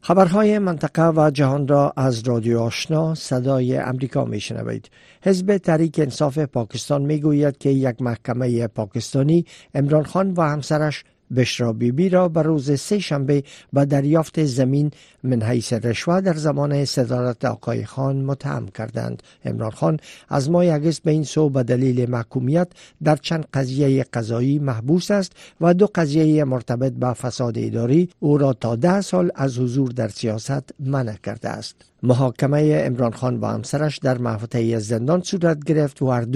[0.00, 4.90] خبرهای منطقه و جهان را از رادیو آشنا صدای امریکا می شنوید.
[5.22, 9.44] حزب تحریک انصاف پاکستان می گوید که یک محکمه پاکستانی
[9.74, 11.04] امران خان و همسرش
[11.36, 14.90] بشرا بیبی را به روز سه شنبه به دریافت زمین
[15.22, 19.22] من حیث رشوه در زمان صدارت آقای خان متهم کردند.
[19.44, 22.68] امران خان از ماه اگست به این سو به دلیل محکومیت
[23.04, 28.52] در چند قضیه قضایی محبوس است و دو قضیه مرتبط به فساد اداری او را
[28.52, 31.76] تا ده سال از حضور در سیاست منع کرده است.
[32.02, 36.26] محاکمه امران خان و همسرش در محوطه زندان صورت گرفت و هر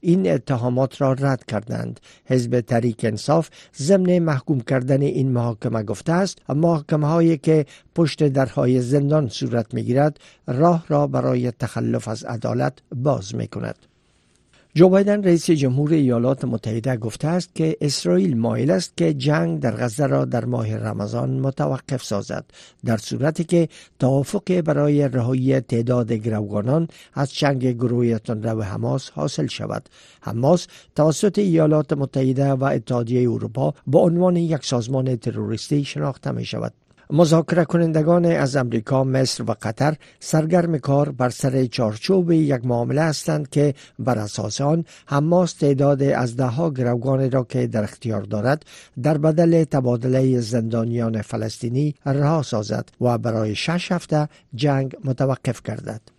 [0.00, 2.00] این اتهامات را رد کردند.
[2.24, 8.80] حزب تحریک انصاف ضمن محکوم کردن این محاکمه گفته است محاکمه هایی که پشت درهای
[8.80, 13.91] زندان صورت می گیرد راه را برای تخلف از عدالت باز می کند
[14.74, 19.76] جو بایدن رئیس جمهور ایالات متحده گفته است که اسرائیل مایل است که جنگ در
[19.76, 22.44] غزه را در ماه رمضان متوقف سازد
[22.84, 23.68] در صورتی که
[23.98, 29.88] توافق برای رهایی تعداد گروگانان از جنگ گروه تندرو حماس حاصل شود.
[30.20, 30.66] حماس
[30.96, 36.72] توسط ایالات متحده و اتحادیه اروپا به عنوان یک سازمان تروریستی شناخته می شود
[37.10, 43.48] مذاکره کنندگان از امریکا، مصر و قطر سرگرم کار بر سر چارچوب یک معامله هستند
[43.48, 48.64] که بر اساس آن حماس تعداد از دهها گروگان را که در اختیار دارد
[49.02, 56.11] در بدل تبادله زندانیان فلسطینی رها سازد و برای شش هفته جنگ متوقف گردد.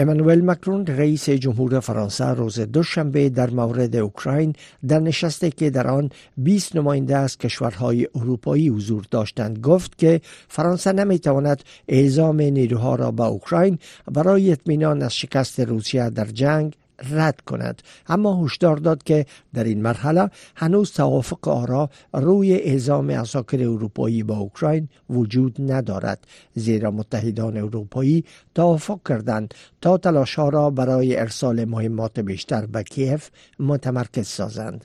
[0.00, 4.52] امانوئل مکرون رئیس جمهور فرانسه روز دوشنبه در مورد اوکراین
[4.88, 10.92] در نشستی که در آن 20 نماینده از کشورهای اروپایی حضور داشتند گفت که فرانسه
[10.92, 13.78] نمی‌تواند اعزام نیروها را به اوکراین
[14.12, 16.76] برای اطمینان از شکست روسیه در جنگ
[17.10, 17.82] رد کند.
[18.06, 24.36] اما هشدار داد که در این مرحله هنوز توافق آرا روی اعزام اساکر اروپایی با
[24.36, 26.26] اوکراین وجود ندارد.
[26.54, 28.24] زیرا متحدان اروپایی
[28.54, 33.30] توافق کردند تا تلاشها را برای ارسال مهمات بیشتر به کیف
[33.60, 34.84] متمرکز سازند.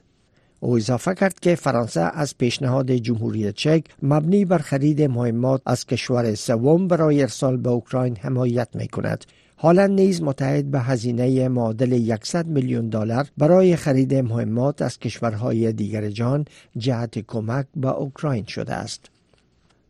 [0.64, 6.36] او اضافه کرد که فرانسه از پیشنهاد جمهوری چک مبنی بر خرید مهمات از کشور
[6.36, 9.26] سوم برای ارسال به اوکراین حمایت می کند
[9.64, 16.10] هالند نیز متحد به هزینه معادل 100 میلیون دلار برای خرید مهمات از کشورهای دیگر
[16.10, 16.46] جهان
[16.78, 19.13] جهت کمک به اوکراین شده است.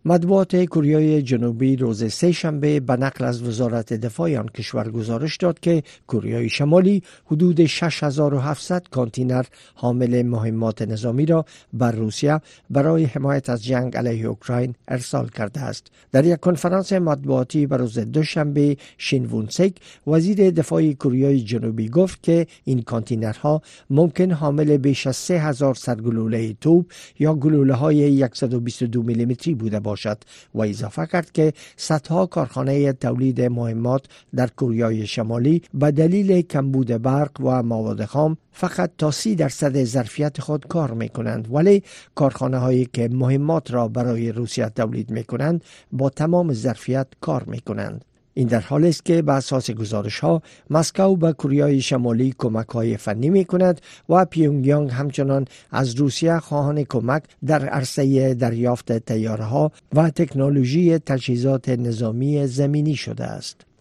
[0.05, 5.59] مطبوعات کوریای جنوبی روز سه شنبه به نقل از وزارت دفاع آن کشور گزارش داد
[5.59, 9.45] که کوریای شمالی حدود 6700 کانتینر
[9.75, 15.87] حامل مهمات نظامی را بر روسیه برای حمایت از جنگ علیه اوکراین ارسال کرده است.
[16.11, 19.73] در یک کنفرانس مطبوعاتی بر روز دوشنبه شین وونسک
[20.07, 26.91] وزیر دفاع کوریای جنوبی گفت که این کانتینرها ممکن حامل بیش از 3000 سرگلوله توپ
[27.19, 30.17] یا گلوله های 122 میلیمتری بوده باشد باشد
[30.53, 37.41] و اضافه کرد که صدها کارخانه تولید مهمات در کوریای شمالی به دلیل کمبود برق
[37.41, 41.83] و مواد خام فقط تا سی درصد ظرفیت خود کار می کنند ولی
[42.15, 47.59] کارخانه هایی که مهمات را برای روسیه تولید می کنند با تمام ظرفیت کار می
[47.59, 48.05] کنند.
[48.33, 52.97] این در حالی است که به اساس گزارش ها مسکو به کوریای شمالی کمک های
[52.97, 59.71] فنی می کند و پیونگیانگ همچنان از روسیه خواهان کمک در عرصه دریافت تیاره ها
[59.95, 63.72] و تکنولوژی تجهیزات نظامی زمینی شده است.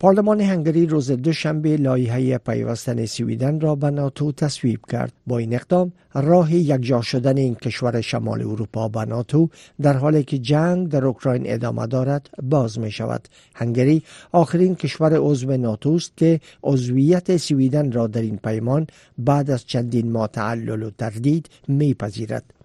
[0.00, 5.12] پارلمان هنگری روز دوشنبه لایحه پیوستن سویدن را به ناتو تصویب کرد.
[5.26, 9.48] با این اقدام راه یکجا شدن این کشور شمال اروپا به ناتو
[9.82, 15.56] در حالی که جنگ در اوکراین ادامه دارد باز می شود هنگری آخرین کشور عضو
[15.56, 18.86] ناتو است که عضویت سویدن را در این پیمان
[19.18, 22.57] بعد از چندین ماه تعلل و تردید میپذیرد.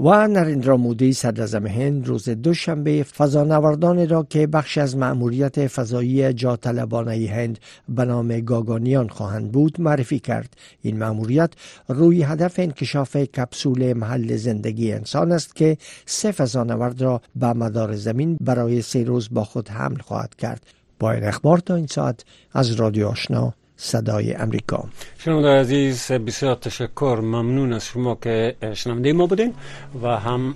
[0.00, 6.56] و نریندرا مودی صدر هند روز دوشنبه فضانوردان را که بخش از مأموریت فضایی جا
[6.56, 10.56] طلبانه هند به نام گاگانیان خواهند بود معرفی کرد.
[10.82, 11.50] این مأموریت
[11.88, 15.76] روی هدف انکشاف کپسول محل زندگی انسان است که
[16.06, 20.66] سه فضانورد را به مدار زمین برای سه روز با خود حمل خواهد کرد.
[20.98, 23.54] با این اخبار تا این ساعت از رادیو آشنا.
[23.80, 24.84] صدای امریکا.
[25.18, 27.18] شنونده عزیز بسیار تشکر.
[27.22, 29.54] ممنون از شما که شنونده ما بودین
[30.02, 30.54] و هم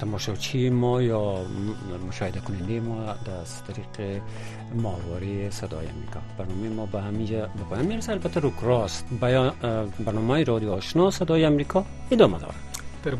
[0.00, 1.46] تماشاچی ما یا
[2.08, 3.02] مشاهده کننده ما
[3.42, 4.20] از طریق
[4.74, 6.20] ماهواره صدای امریکا.
[6.38, 8.12] برنامه ما به همینجا به پایان می‌رسه.
[8.12, 9.06] البته رو کراست
[10.06, 12.54] برنامه رادیو آشنا صدای امریکا ادامه داره
[13.04, 13.14] در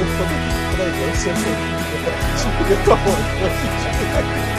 [0.00, 0.38] eu falei,
[0.76, 2.72] peraí, deve eu essa aqui.
[2.72, 4.57] Eu tô